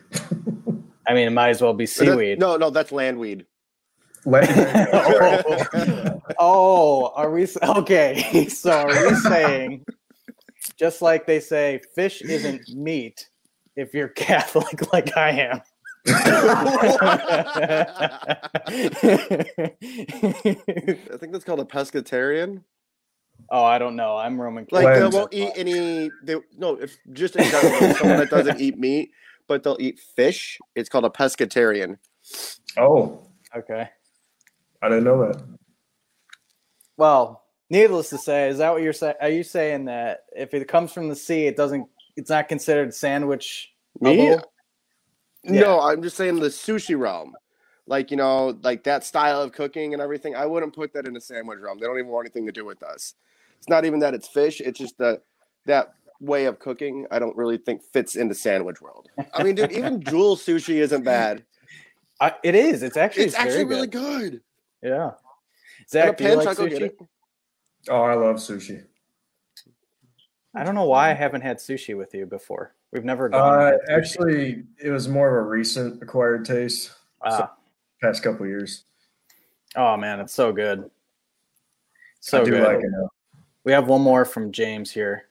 I 1.07 1.15
mean, 1.15 1.27
it 1.29 1.31
might 1.33 1.51
as 1.51 1.63
well 1.63 1.73
be 1.75 1.85
Or 1.85 1.87
that- 1.87 1.95
seaweed. 1.95 2.39
no, 2.39 2.57
no, 2.57 2.71
that's 2.71 2.93
landweed. 2.93 3.47
oh, 4.27 6.21
oh, 6.39 7.13
are 7.15 7.31
we 7.31 7.47
okay? 7.63 8.47
So 8.51 8.73
are 8.73 9.09
we 9.09 9.15
saying, 9.17 9.87
just 10.77 11.01
like 11.03 11.27
they 11.27 11.41
say, 11.41 11.81
fish 11.95 12.21
isn't 12.23 12.69
meat 12.75 13.29
if 13.77 13.95
you're 13.95 14.09
Catholic 14.09 14.93
like 14.93 15.17
I 15.17 15.31
am? 15.31 15.61
I 16.09 17.85
think 21.19 21.33
that's 21.33 21.45
called 21.45 21.61
a 21.61 21.65
pescatarian. 21.65 22.63
oh, 23.51 23.65
I 23.65 23.79
don't 23.79 23.97
know. 23.97 24.17
I'm 24.17 24.41
Roman 24.41 24.67
Like 24.71 24.99
they 24.99 25.07
won't 25.07 25.33
eat 25.33 25.53
any. 25.57 26.11
They 26.23 26.37
no, 26.57 26.75
if 26.77 26.97
just 27.13 27.37
in 27.37 27.45
general, 27.45 27.95
someone 27.95 28.19
that 28.19 28.31
doesn't 28.31 28.61
eat 28.61 28.79
meat, 28.79 29.11
but 29.47 29.63
they'll 29.63 29.77
eat 29.81 30.01
fish. 30.17 30.59
It's 30.75 30.89
called 30.89 31.05
a 31.05 31.11
pescatarian. 31.11 31.99
oh, 32.77 33.23
Okay. 33.57 33.89
I 34.83 34.89
didn't 34.89 35.05
know 35.05 35.27
that. 35.27 35.43
Well, 36.97 37.43
needless 37.71 38.11
to 38.11 38.19
say, 38.19 38.49
is 38.49 38.59
that 38.59 38.73
what 38.73 38.83
you're 38.83 38.93
saying? 38.93 39.15
Are 39.21 39.29
you 39.29 39.43
saying 39.43 39.87
that 39.87 40.25
if 40.37 40.55
it 40.55 40.69
comes 40.69 40.93
from 40.93 41.09
the 41.09 41.17
sea, 41.17 41.47
it 41.47 41.57
doesn't? 41.57 41.87
It's 42.17 42.31
not 42.31 42.49
considered 42.49 42.95
sandwich. 42.95 43.73
Me? 44.01 44.37
Yeah. 45.45 45.61
No, 45.61 45.81
I'm 45.81 46.03
just 46.03 46.17
saying 46.17 46.41
the 46.41 46.49
sushi 46.49 46.99
realm. 46.99 47.35
Like, 47.87 48.11
you 48.11 48.17
know, 48.17 48.59
like 48.63 48.85
that 48.85 49.05
style 49.05 49.41
of 49.41 49.53
cooking 49.53 49.95
and 49.95 50.03
everything. 50.03 50.37
I 50.37 50.45
wouldn't 50.45 50.75
put 50.75 50.93
that 50.93 51.07
in 51.07 51.15
the 51.15 51.21
sandwich 51.21 51.59
realm. 51.59 51.79
They 51.79 51.87
don't 51.87 51.99
even 51.99 52.11
want 52.11 52.27
anything 52.27 52.47
to 52.47 52.53
do 52.53 52.65
with 52.65 52.83
us. 52.83 53.15
It's 53.59 53.69
not 53.69 53.85
even 53.85 54.01
that 54.01 54.15
it's 54.15 54.29
fish, 54.29 54.61
it's 54.61 54.79
just 54.79 54.99
that 54.99 55.23
that 55.67 55.95
way 56.21 56.47
of 56.47 56.59
cooking 56.59 57.07
I 57.11 57.19
don't 57.19 57.37
really 57.37 57.59
think 57.59 57.83
fits 57.83 58.17
in 58.17 58.29
the 58.29 58.35
sandwich 58.35 58.81
world. 58.81 59.09
I 59.35 59.43
mean, 59.43 59.55
dude, 59.55 59.73
even 59.73 60.03
jewel 60.05 60.37
sushi 60.37 60.77
isn't 60.77 61.05
bad. 61.05 61.45
I, 62.21 62.35
it 62.43 62.55
is. 62.55 62.83
It's 62.83 62.97
actually. 62.97 63.25
It's 63.25 63.35
actually 63.35 63.65
very 63.65 63.65
really 63.65 63.87
good. 63.87 64.31
good. 64.33 64.41
Yeah. 64.83 65.05
And 65.05 65.13
a 65.13 65.89
Zach, 65.89 66.17
do 66.17 66.25
you 66.25 66.35
like 66.37 66.49
I 66.49 66.55
go 66.55 66.69
get 66.69 66.99
sushi? 66.99 67.07
Oh, 67.89 68.03
I 68.03 68.15
love 68.15 68.37
sushi. 68.37 68.85
I 70.55 70.65
don't 70.65 70.75
know 70.75 70.87
why 70.87 71.11
I 71.11 71.15
haven't 71.15 71.43
had 71.43 71.59
sushi 71.59 71.97
with 71.97 72.15
you 72.15 72.27
before. 72.27 72.75
We've 72.93 73.05
never 73.05 73.29
gone. 73.29 73.41
Uh, 73.41 73.67
and 73.67 73.73
had 73.73 73.81
sushi. 73.81 73.99
actually, 73.99 74.65
it 74.83 74.91
was 74.91 75.09
more 75.09 75.29
of 75.29 75.47
a 75.47 75.49
recent 75.49 76.03
acquired 76.03 76.45
taste. 76.45 76.93
Ah. 77.23 77.55
Past 78.03 78.23
couple 78.23 78.45
of 78.45 78.49
years. 78.49 78.85
oh 79.77 79.97
man, 79.97 80.21
it's 80.21 80.33
so 80.33 80.53
good. 80.53 80.89
So 82.21 82.41
I 82.41 82.45
do 82.45 82.51
good. 82.53 82.65
like 82.65 82.79
it. 82.79 82.91
We 83.65 83.73
have 83.73 83.89
one 83.89 84.03
more 84.03 84.25
from 84.25 84.53
James 84.53 84.91
here. 84.91 85.25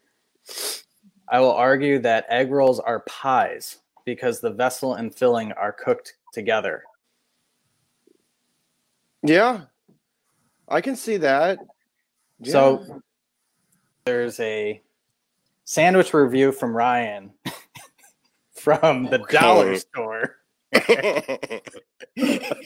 I 1.30 1.40
will 1.40 1.52
argue 1.52 2.00
that 2.00 2.26
egg 2.30 2.52
rolls 2.52 2.80
are 2.80 3.02
pies 3.02 3.80
because 4.06 4.40
the 4.40 4.52
vessel 4.52 4.96
and 4.96 5.14
filling 5.14 5.52
are 5.54 5.72
cooked 5.72 6.16
together. 6.34 6.84
Yeah. 9.24 9.62
I 10.70 10.82
can 10.82 10.96
see 10.96 11.18
that. 11.18 11.60
Yeah. 12.40 12.52
So 12.52 13.02
there's 14.06 14.40
a 14.40 14.82
sandwich 15.70 16.14
review 16.14 16.54
from 16.54 16.74
Ryan 16.76 17.30
from 18.54 19.04
the 19.06 19.18
dollar 19.30 19.76
store 19.76 20.38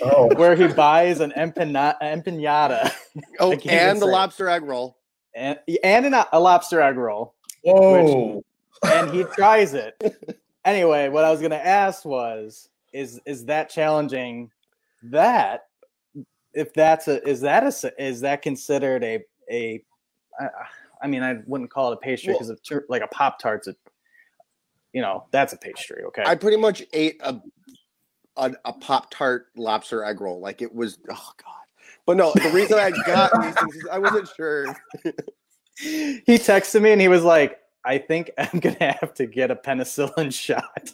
Oh, 0.04 0.30
where 0.36 0.56
he 0.56 0.68
buys 0.68 1.20
an 1.20 1.32
empana- 1.36 1.96
empanada 2.02 2.92
oh, 3.40 3.52
I 3.54 3.56
and 3.70 4.00
the 4.02 4.06
say 4.06 4.12
lobster 4.12 4.50
egg 4.50 4.64
roll. 4.64 4.98
and, 5.36 5.58
and 5.84 6.06
an, 6.06 6.14
a 6.32 6.40
lobster 6.40 6.80
egg 6.80 6.96
roll. 6.96 7.34
whoa. 7.64 8.44
and 8.84 9.10
he 9.12 9.24
tries 9.36 9.74
it. 9.74 9.96
Anyway, 10.64 11.10
what 11.10 11.24
I 11.26 11.32
was 11.32 11.42
gonna 11.42 11.56
ask 11.56 12.06
was, 12.06 12.70
is 12.94 13.20
is 13.26 13.46
that 13.46 13.70
challenging? 13.70 14.52
That 15.04 15.66
if 16.54 16.72
that's 16.74 17.08
a 17.08 17.28
is 17.28 17.42
that 17.42 17.64
a 17.64 17.68
s- 17.68 17.86
is 17.98 18.22
that 18.22 18.42
considered 18.44 19.04
a 19.04 19.24
a 19.50 19.84
I, 20.40 20.48
I 21.02 21.08
mean 21.08 21.24
I 21.24 21.40
wouldn't 21.46 21.70
call 21.70 21.92
it 21.92 21.96
a 21.96 21.98
pastry 21.98 22.34
because 22.34 22.50
it's 22.50 22.70
like 22.90 23.02
a 23.02 23.08
pop 23.08 23.40
tart's 23.40 23.68
a 23.68 23.76
you 24.94 25.02
know 25.02 25.26
that's 25.32 25.54
a 25.54 25.58
pastry. 25.58 26.04
Okay, 26.04 26.24
I 26.26 26.36
pretty 26.36 26.58
much 26.58 26.84
ate 26.94 27.20
a 27.22 27.42
a, 28.38 28.52
a 28.66 28.74
pop 28.74 29.12
tart 29.12 29.48
lobster 29.56 30.04
egg 30.04 30.22
roll. 30.22 30.40
Like 30.40 30.62
it 30.62 30.74
was 30.74 30.98
oh 31.10 31.32
god. 31.38 31.56
But 32.06 32.18
no, 32.18 32.32
the 32.34 32.50
reason 32.50 32.80
I 32.80 32.92
got 33.06 33.32
these 33.42 33.56
things 33.56 33.76
is 33.76 33.88
I 33.92 34.00
wasn't 34.00 34.30
sure. 34.36 34.66
he 35.78 36.22
texted 36.28 36.82
me 36.82 36.92
and 36.92 37.02
he 37.02 37.08
was 37.08 37.24
like, 37.24 37.60
I 37.86 37.98
think 37.98 38.32
I'm 38.38 38.60
gonna 38.60 38.98
have 39.00 39.14
to 39.16 39.26
get 39.26 39.52
a 39.52 39.56
penicillin 39.56 40.34
shot. 40.34 40.92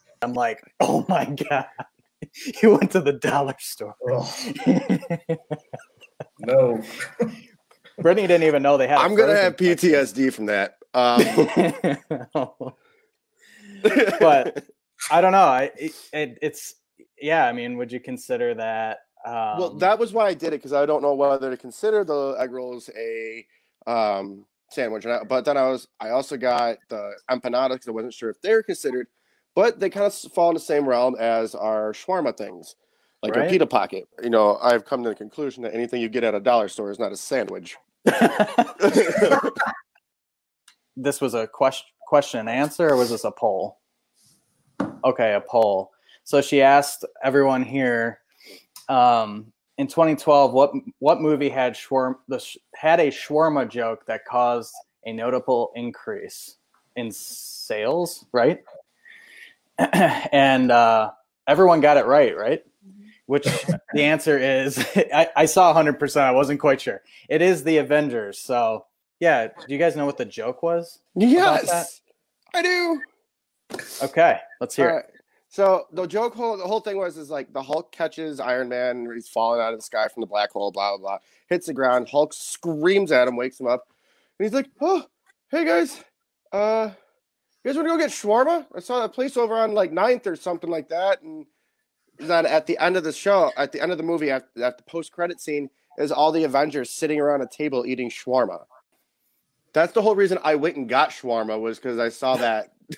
I'm 0.22 0.32
like, 0.32 0.62
oh 0.80 1.04
my 1.08 1.24
god. 1.26 1.66
He 2.32 2.66
went 2.66 2.90
to 2.92 3.00
the 3.00 3.12
dollar 3.12 3.54
store. 3.58 3.94
Oh, 4.10 4.34
no. 6.38 6.82
Brittany 7.98 8.26
didn't 8.26 8.44
even 8.44 8.62
know 8.62 8.76
they 8.76 8.88
had. 8.88 8.98
I'm 8.98 9.14
gonna 9.14 9.36
have 9.36 9.56
PTSD 9.56 10.32
from 10.32 10.46
that. 10.46 10.78
Um, 10.94 11.22
but 14.20 14.64
I 15.10 15.20
don't 15.20 15.32
know. 15.32 15.38
I 15.38 15.70
it, 15.78 15.92
it, 16.12 16.38
it's 16.42 16.74
yeah. 17.20 17.46
I 17.46 17.52
mean, 17.52 17.76
would 17.76 17.92
you 17.92 18.00
consider 18.00 18.54
that? 18.54 18.98
Um, 19.24 19.58
well, 19.58 19.70
that 19.78 19.98
was 19.98 20.12
why 20.12 20.26
I 20.28 20.34
did 20.34 20.48
it 20.48 20.58
because 20.58 20.72
I 20.72 20.86
don't 20.86 21.02
know 21.02 21.14
whether 21.14 21.50
to 21.50 21.56
consider 21.56 22.04
the 22.04 22.36
egg 22.38 22.52
rolls 22.52 22.88
a 22.96 23.46
um, 23.86 24.44
sandwich. 24.70 25.06
I, 25.06 25.24
but 25.24 25.44
then 25.44 25.56
I 25.56 25.68
was 25.68 25.88
I 26.00 26.10
also 26.10 26.36
got 26.36 26.78
the 26.88 27.12
empanadas 27.30 27.72
because 27.72 27.88
I 27.88 27.92
wasn't 27.92 28.14
sure 28.14 28.30
if 28.30 28.40
they 28.42 28.52
were 28.52 28.62
considered, 28.62 29.08
but 29.54 29.80
they 29.80 29.90
kind 29.90 30.06
of 30.06 30.14
fall 30.14 30.50
in 30.50 30.54
the 30.54 30.60
same 30.60 30.88
realm 30.88 31.16
as 31.18 31.54
our 31.54 31.92
shawarma 31.92 32.36
things, 32.36 32.76
like 33.22 33.34
Right. 33.34 33.50
pita 33.50 33.66
pocket. 33.66 34.04
You 34.22 34.30
know, 34.30 34.58
I've 34.62 34.84
come 34.84 35.02
to 35.02 35.08
the 35.08 35.14
conclusion 35.14 35.62
that 35.64 35.74
anything 35.74 36.00
you 36.02 36.08
get 36.08 36.24
at 36.24 36.34
a 36.34 36.40
dollar 36.40 36.68
store 36.68 36.90
is 36.90 36.98
not 36.98 37.12
a 37.12 37.16
sandwich. 37.16 37.76
This 40.96 41.20
was 41.20 41.34
a 41.34 41.46
question 41.46 41.86
question 42.06 42.40
and 42.40 42.48
answer, 42.48 42.88
or 42.90 42.96
was 42.96 43.10
this 43.10 43.24
a 43.24 43.30
poll? 43.30 43.78
Okay, 45.04 45.34
a 45.34 45.40
poll. 45.40 45.90
So 46.24 46.40
she 46.40 46.62
asked 46.62 47.04
everyone 47.22 47.62
here. 47.62 48.20
Um, 48.88 49.52
in 49.78 49.86
2012, 49.88 50.52
what 50.52 50.72
what 51.00 51.20
movie 51.20 51.48
had 51.48 51.74
shawarma 51.74 52.14
the 52.28 52.44
had 52.74 53.00
a 53.00 53.08
shawarma 53.08 53.68
joke 53.68 54.06
that 54.06 54.24
caused 54.24 54.74
a 55.04 55.12
notable 55.12 55.72
increase 55.74 56.56
in 56.94 57.10
sales? 57.10 58.24
Right, 58.32 58.60
and 59.78 60.70
uh, 60.70 61.10
everyone 61.46 61.80
got 61.80 61.96
it 61.96 62.06
right, 62.06 62.36
right? 62.36 62.62
Which 63.26 63.44
the 63.92 64.02
answer 64.02 64.38
is, 64.38 64.78
I, 65.14 65.28
I 65.36 65.46
saw 65.46 65.74
100%. 65.74 66.20
I 66.20 66.30
wasn't 66.30 66.60
quite 66.60 66.80
sure. 66.80 67.02
It 67.28 67.42
is 67.42 67.64
the 67.64 67.78
Avengers. 67.78 68.38
So, 68.38 68.86
yeah. 69.20 69.48
Do 69.48 69.52
you 69.68 69.78
guys 69.78 69.96
know 69.96 70.06
what 70.06 70.16
the 70.16 70.24
joke 70.24 70.62
was? 70.62 71.00
yes, 71.14 72.00
I 72.54 72.62
do. 72.62 73.00
Okay, 74.02 74.38
let's 74.60 74.76
hear 74.76 74.90
All 74.90 74.98
it. 74.98 75.16
So 75.56 75.86
the 75.90 76.06
joke 76.06 76.34
whole 76.34 76.56
the 76.58 76.64
whole 76.64 76.80
thing 76.80 76.98
was 76.98 77.16
is 77.16 77.30
like 77.30 77.50
the 77.52 77.62
Hulk 77.62 77.90
catches 77.90 78.40
Iron 78.40 78.68
Man, 78.68 79.08
he's 79.14 79.28
falling 79.28 79.58
out 79.60 79.72
of 79.72 79.78
the 79.78 79.82
sky 79.82 80.06
from 80.08 80.20
the 80.20 80.26
black 80.26 80.50
hole, 80.50 80.70
blah 80.70 80.90
blah 80.90 80.98
blah. 80.98 81.18
Hits 81.48 81.66
the 81.66 81.72
ground. 81.72 82.08
Hulk 82.10 82.34
screams 82.34 83.10
at 83.10 83.26
him, 83.26 83.36
wakes 83.36 83.58
him 83.58 83.66
up, 83.66 83.88
and 84.38 84.44
he's 84.44 84.52
like, 84.52 84.68
"Oh, 84.82 85.06
hey 85.50 85.64
guys, 85.64 86.04
uh, 86.52 86.90
you 87.64 87.70
guys 87.70 87.76
want 87.76 87.88
to 87.88 87.94
go 87.94 87.96
get 87.96 88.10
shawarma? 88.10 88.66
I 88.74 88.80
saw 88.80 89.00
that 89.00 89.14
place 89.14 89.38
over 89.38 89.54
on 89.54 89.72
like 89.72 89.92
9th 89.92 90.26
or 90.26 90.36
something 90.36 90.68
like 90.68 90.90
that." 90.90 91.22
And 91.22 91.46
then 92.18 92.46
at 92.46 92.66
the 92.66 92.78
end 92.78 92.96
of 92.96 93.04
the 93.04 93.12
show, 93.12 93.50
at 93.56 93.72
the 93.72 93.80
end 93.80 93.92
of 93.92 93.98
the 93.98 94.04
movie, 94.04 94.30
at, 94.30 94.48
at 94.62 94.78
the 94.78 94.84
post 94.84 95.12
credit 95.12 95.40
scene, 95.40 95.70
is 95.98 96.12
all 96.12 96.32
the 96.32 96.44
Avengers 96.44 96.90
sitting 96.90 97.20
around 97.20 97.42
a 97.42 97.48
table 97.48 97.86
eating 97.86 98.10
shawarma. 98.10 98.64
That's 99.72 99.92
the 99.92 100.02
whole 100.02 100.14
reason 100.14 100.38
I 100.42 100.54
went 100.54 100.76
and 100.76 100.88
got 100.88 101.10
shawarma 101.10 101.60
was 101.60 101.78
because 101.78 101.98
I 101.98 102.08
saw 102.08 102.36
that 102.36 102.72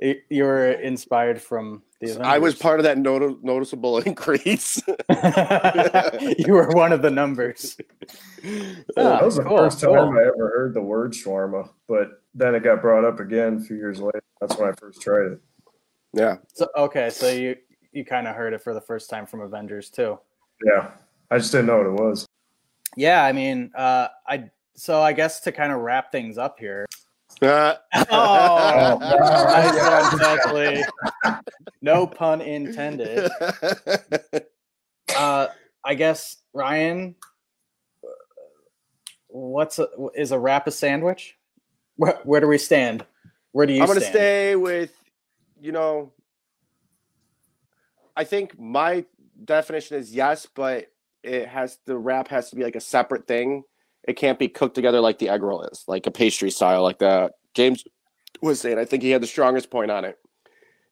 You 0.00 0.44
were 0.44 0.72
inspired 0.72 1.40
from 1.40 1.82
the 2.02 2.20
I 2.20 2.36
was 2.36 2.54
part 2.54 2.78
of 2.80 2.84
that 2.84 2.98
noti- 2.98 3.38
noticeable 3.42 3.98
increase. 4.06 4.80
you 6.38 6.52
were 6.52 6.68
one 6.68 6.92
of 6.92 7.00
the 7.00 7.10
numbers. 7.10 7.78
that 8.94 9.24
was 9.24 9.36
the 9.36 9.44
oh, 9.44 9.48
cool, 9.48 9.58
first 9.58 9.80
time. 9.80 10.16
I 10.16 10.20
ever 10.20 10.50
heard 10.54 10.74
the 10.74 10.82
word 10.82 11.12
shawarma, 11.12 11.70
but 11.88 12.22
then 12.34 12.54
it 12.54 12.62
got 12.62 12.82
brought 12.82 13.06
up 13.06 13.20
again 13.20 13.56
a 13.56 13.60
few 13.60 13.76
years 13.76 13.98
later. 13.98 14.22
That's 14.40 14.56
when 14.58 14.68
I 14.68 14.72
first 14.72 15.00
tried 15.00 15.32
it. 15.32 15.40
yeah. 16.12 16.36
So 16.52 16.68
okay, 16.76 17.08
so 17.08 17.30
you 17.30 17.56
you 17.96 18.04
kind 18.04 18.28
of 18.28 18.36
heard 18.36 18.52
it 18.52 18.62
for 18.62 18.74
the 18.74 18.80
first 18.80 19.08
time 19.08 19.26
from 19.26 19.40
Avengers 19.40 19.88
too. 19.88 20.18
Yeah. 20.64 20.90
I 21.30 21.38
just 21.38 21.50
didn't 21.50 21.66
know 21.66 21.78
what 21.78 21.86
it 21.86 21.92
was. 21.92 22.26
Yeah, 22.94 23.24
I 23.24 23.32
mean, 23.32 23.70
uh, 23.74 24.08
I 24.26 24.50
so 24.74 25.00
I 25.00 25.12
guess 25.12 25.40
to 25.40 25.52
kind 25.52 25.72
of 25.72 25.80
wrap 25.80 26.12
things 26.12 26.38
up 26.38 26.58
here. 26.58 26.86
Uh, 27.42 27.74
Oh, 28.10 28.98
nice 29.00 30.12
one, 30.12 30.18
Beckley. 30.18 30.82
No 31.82 32.06
pun 32.06 32.40
intended. 32.40 33.30
Uh, 35.16 35.46
I 35.84 35.94
guess 35.94 36.36
Ryan, 36.52 37.14
what's 39.28 39.78
a, 39.78 39.88
is 40.14 40.30
a 40.30 40.38
wrap 40.38 40.66
a 40.66 40.70
sandwich? 40.70 41.38
Where, 41.96 42.18
where 42.24 42.40
do 42.40 42.48
we 42.48 42.58
stand? 42.58 43.06
Where 43.52 43.66
do 43.66 43.72
you? 43.72 43.80
I'm 43.80 43.86
going 43.86 43.98
to 43.98 44.04
stand? 44.04 44.14
stay 44.14 44.56
with, 44.56 44.92
you 45.60 45.72
know, 45.72 46.12
I 48.16 48.24
think 48.24 48.58
my 48.58 49.04
definition 49.44 49.98
is 49.98 50.14
yes, 50.14 50.46
but 50.54 50.86
it 51.22 51.48
has 51.48 51.78
the 51.84 51.96
wrap 51.96 52.28
has 52.28 52.50
to 52.50 52.56
be 52.56 52.64
like 52.64 52.76
a 52.76 52.80
separate 52.80 53.26
thing. 53.26 53.64
It 54.04 54.14
can't 54.14 54.38
be 54.38 54.48
cooked 54.48 54.74
together 54.74 55.00
like 55.00 55.18
the 55.18 55.28
egg 55.28 55.42
roll 55.42 55.62
is, 55.62 55.84
like 55.86 56.06
a 56.06 56.10
pastry 56.10 56.50
style, 56.50 56.82
like 56.82 56.98
that. 57.00 57.32
James 57.54 57.84
was 58.40 58.60
saying. 58.60 58.78
I 58.78 58.84
think 58.84 59.02
he 59.02 59.10
had 59.10 59.22
the 59.22 59.26
strongest 59.26 59.70
point 59.70 59.90
on 59.90 60.04
it. 60.04 60.18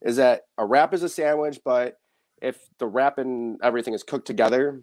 Is 0.02 0.16
that 0.16 0.42
a 0.58 0.66
wrap 0.66 0.92
is 0.92 1.02
a 1.02 1.08
sandwich, 1.08 1.60
but 1.64 1.98
if 2.42 2.58
the 2.78 2.86
wrap 2.86 3.18
and 3.18 3.58
everything 3.62 3.94
is 3.94 4.02
cooked 4.02 4.26
together, 4.26 4.82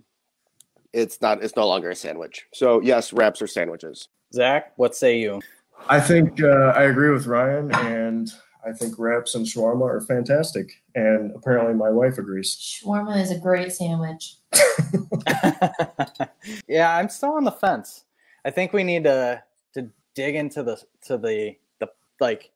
it's 0.93 1.21
not. 1.21 1.43
It's 1.43 1.55
no 1.55 1.67
longer 1.67 1.89
a 1.89 1.95
sandwich. 1.95 2.47
So 2.53 2.81
yes, 2.81 3.13
wraps 3.13 3.41
are 3.41 3.47
sandwiches. 3.47 4.07
Zach, 4.33 4.71
what 4.77 4.95
say 4.95 5.19
you? 5.19 5.41
I 5.89 5.99
think 5.99 6.41
uh, 6.41 6.73
I 6.75 6.83
agree 6.83 7.11
with 7.11 7.27
Ryan, 7.27 7.73
and 7.75 8.31
I 8.65 8.71
think 8.71 8.99
wraps 8.99 9.35
and 9.35 9.45
shawarma 9.45 9.83
are 9.83 10.01
fantastic. 10.01 10.83
And 10.95 11.31
apparently, 11.35 11.73
my 11.73 11.89
wife 11.89 12.17
agrees. 12.17 12.55
Shawarma 12.55 13.21
is 13.21 13.31
a 13.31 13.39
great 13.39 13.71
sandwich. 13.71 14.35
yeah, 16.67 16.95
I'm 16.95 17.09
still 17.09 17.33
on 17.33 17.43
the 17.43 17.51
fence. 17.51 18.05
I 18.45 18.51
think 18.51 18.73
we 18.73 18.83
need 18.83 19.03
to 19.05 19.43
to 19.73 19.89
dig 20.15 20.35
into 20.35 20.63
the 20.63 20.81
to 21.05 21.17
the 21.17 21.55
the 21.79 21.89
like 22.19 22.51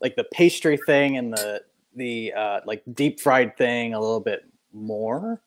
like 0.00 0.16
the 0.16 0.24
pastry 0.24 0.78
thing 0.86 1.16
and 1.16 1.32
the 1.32 1.62
the 1.94 2.32
uh, 2.32 2.60
like 2.66 2.82
deep 2.94 3.20
fried 3.20 3.56
thing 3.56 3.94
a 3.94 4.00
little 4.00 4.20
bit 4.20 4.44
more. 4.72 5.42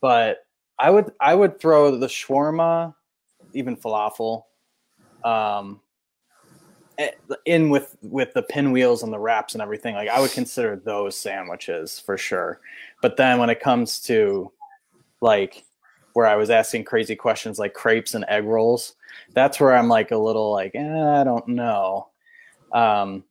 But 0.00 0.46
I 0.78 0.90
would 0.90 1.12
I 1.20 1.34
would 1.34 1.60
throw 1.60 1.96
the 1.96 2.06
shawarma, 2.06 2.94
even 3.52 3.76
falafel, 3.76 4.44
um, 5.24 5.80
in 7.46 7.70
with 7.70 7.96
with 8.02 8.32
the 8.34 8.42
pinwheels 8.42 9.02
and 9.02 9.12
the 9.12 9.18
wraps 9.18 9.54
and 9.54 9.62
everything. 9.62 9.94
Like 9.94 10.08
I 10.08 10.20
would 10.20 10.32
consider 10.32 10.76
those 10.76 11.16
sandwiches 11.16 11.98
for 12.00 12.16
sure. 12.16 12.60
But 13.02 13.16
then 13.16 13.38
when 13.38 13.50
it 13.50 13.60
comes 13.60 14.00
to 14.02 14.50
like 15.20 15.64
where 16.12 16.26
I 16.26 16.36
was 16.36 16.50
asking 16.50 16.84
crazy 16.84 17.16
questions 17.16 17.58
like 17.58 17.74
crepes 17.74 18.14
and 18.14 18.24
egg 18.28 18.44
rolls, 18.44 18.94
that's 19.32 19.60
where 19.60 19.74
I'm 19.74 19.88
like 19.88 20.10
a 20.10 20.18
little 20.18 20.52
like 20.52 20.74
eh, 20.74 21.20
I 21.20 21.24
don't 21.24 21.48
know, 21.48 22.08
um, 22.72 23.24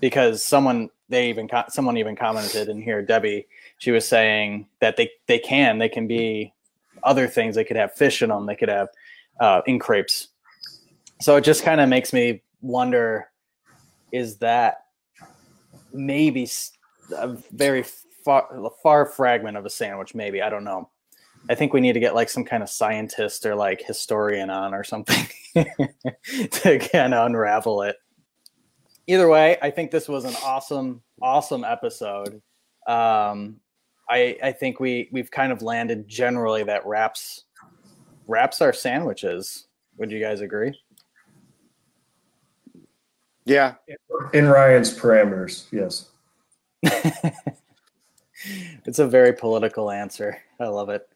because 0.00 0.44
someone 0.44 0.90
they 1.08 1.28
even 1.28 1.48
someone 1.68 1.96
even 1.96 2.16
commented 2.16 2.68
in 2.68 2.80
here, 2.80 3.02
Debbie. 3.02 3.46
She 3.78 3.90
was 3.90 4.06
saying 4.08 4.66
that 4.80 4.96
they 4.96 5.10
they 5.26 5.38
can 5.38 5.78
they 5.78 5.88
can 5.88 6.06
be 6.06 6.52
other 7.02 7.28
things. 7.28 7.54
They 7.54 7.64
could 7.64 7.76
have 7.76 7.92
fish 7.94 8.22
in 8.22 8.30
them. 8.30 8.46
They 8.46 8.56
could 8.56 8.68
have 8.68 8.88
uh, 9.40 9.62
in 9.66 9.78
crepes. 9.78 10.28
So 11.20 11.36
it 11.36 11.44
just 11.44 11.62
kind 11.62 11.80
of 11.80 11.88
makes 11.88 12.12
me 12.12 12.42
wonder: 12.60 13.28
is 14.12 14.38
that 14.38 14.84
maybe 15.92 16.48
a 17.16 17.28
very 17.52 17.84
far 18.24 18.48
far 18.82 19.06
fragment 19.06 19.56
of 19.56 19.64
a 19.64 19.70
sandwich? 19.70 20.14
Maybe 20.14 20.42
I 20.42 20.50
don't 20.50 20.64
know. 20.64 20.90
I 21.48 21.54
think 21.54 21.72
we 21.72 21.80
need 21.80 21.92
to 21.92 22.00
get 22.00 22.14
like 22.14 22.28
some 22.28 22.44
kind 22.44 22.62
of 22.62 22.68
scientist 22.68 23.46
or 23.46 23.54
like 23.54 23.82
historian 23.82 24.50
on 24.50 24.74
or 24.74 24.82
something 24.82 25.26
to 25.54 26.88
kind 26.92 27.14
of 27.14 27.26
unravel 27.26 27.82
it. 27.82 27.96
Either 29.06 29.28
way, 29.28 29.56
I 29.62 29.70
think 29.70 29.92
this 29.92 30.08
was 30.08 30.24
an 30.24 30.34
awesome, 30.44 31.02
awesome 31.22 31.62
episode. 31.62 32.42
Um, 32.88 33.60
I 34.08 34.36
I 34.42 34.52
think 34.52 34.80
we 34.80 35.08
we've 35.12 35.30
kind 35.30 35.52
of 35.52 35.62
landed 35.62 36.08
generally 36.08 36.64
that 36.64 36.84
wraps 36.86 37.44
wraps 38.26 38.60
are 38.60 38.72
sandwiches. 38.72 39.68
Would 39.98 40.10
you 40.10 40.20
guys 40.20 40.40
agree? 40.40 40.78
Yeah. 43.46 43.74
In 44.34 44.48
Ryan's 44.48 44.96
parameters, 44.96 45.66
yes. 45.72 46.10
it's 48.84 48.98
a 48.98 49.06
very 49.06 49.32
political 49.32 49.90
answer. 49.90 50.36
I 50.60 50.66
love 50.66 50.88
it. 50.90 51.08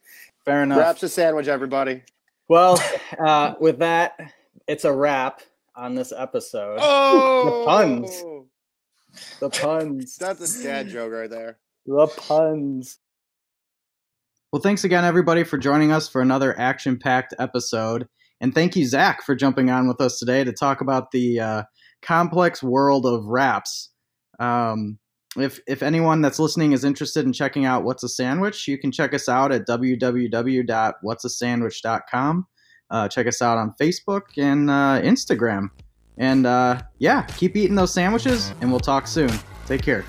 Fair 0.45 0.62
enough. 0.62 0.78
Wraps 0.78 1.03
a 1.03 1.09
sandwich, 1.09 1.49
everybody. 1.49 2.03
Well, 2.49 2.83
uh, 3.18 3.55
with 3.61 3.81
that, 3.81 4.18
it's 4.66 4.85
a 4.85 4.93
wrap 4.93 5.43
on 5.74 5.97
this 5.97 6.12
episode. 6.16 6.78
Oh, 6.81 7.45
the 7.45 7.66
puns. 7.66 8.24
The 9.41 9.51
puns. 9.51 10.16
That's 10.16 10.61
a 10.61 10.62
dad 10.62 10.89
joke 10.89 11.12
right 11.12 11.28
there. 11.28 11.59
The 11.87 12.07
puns. 12.07 12.99
Well, 14.53 14.62
thanks 14.62 14.85
again, 14.85 15.05
everybody, 15.05 15.45
for 15.45 15.59
joining 15.59 15.93
us 15.93 16.09
for 16.09 16.20
another 16.20 16.59
action 16.59 16.99
packed 16.99 17.35
episode. 17.39 18.09
And 18.41 18.55
thank 18.55 18.74
you, 18.74 18.87
Zach, 18.87 19.22
for 19.22 19.35
jumping 19.35 19.70
on 19.70 19.87
with 19.87 20.01
us 20.01 20.18
today 20.18 20.45
to 20.45 20.53
talk 20.53 20.81
about 20.81 21.11
the 21.11 21.41
uh, 21.41 21.62
complex 22.03 22.62
world 22.62 23.07
of 23.07 23.26
wraps. 23.26 23.90
Um, 24.38 24.98
if 25.36 25.61
if 25.66 25.82
anyone 25.82 26.22
that's 26.22 26.38
listening 26.38 26.72
is 26.72 26.84
interested 26.84 27.24
in 27.24 27.32
checking 27.32 27.64
out 27.64 27.82
what's 27.84 28.03
a 28.03 28.09
sandwich 28.09 28.66
you 28.66 28.76
can 28.76 28.90
check 28.90 29.14
us 29.14 29.28
out 29.28 29.53
at 29.53 29.64
www.whatsasandwich.com 29.66 32.46
uh, 32.90 33.09
check 33.09 33.28
us 33.28 33.40
out 33.40 33.57
on 33.59 33.72
facebook 33.80 34.22
and 34.36 34.68
uh, 34.70 35.01
instagram. 35.03 35.68
And 36.18 36.46
uh, 36.46 36.82
yeah 36.98 37.22
keep 37.36 37.57
eating 37.57 37.76
those 37.76 37.94
sandwiches 37.94 38.53
and 38.61 38.70
we'll 38.70 38.80
talk 38.80 39.07
soon. 39.07 39.30
Take 39.66 39.82
care 39.82 40.05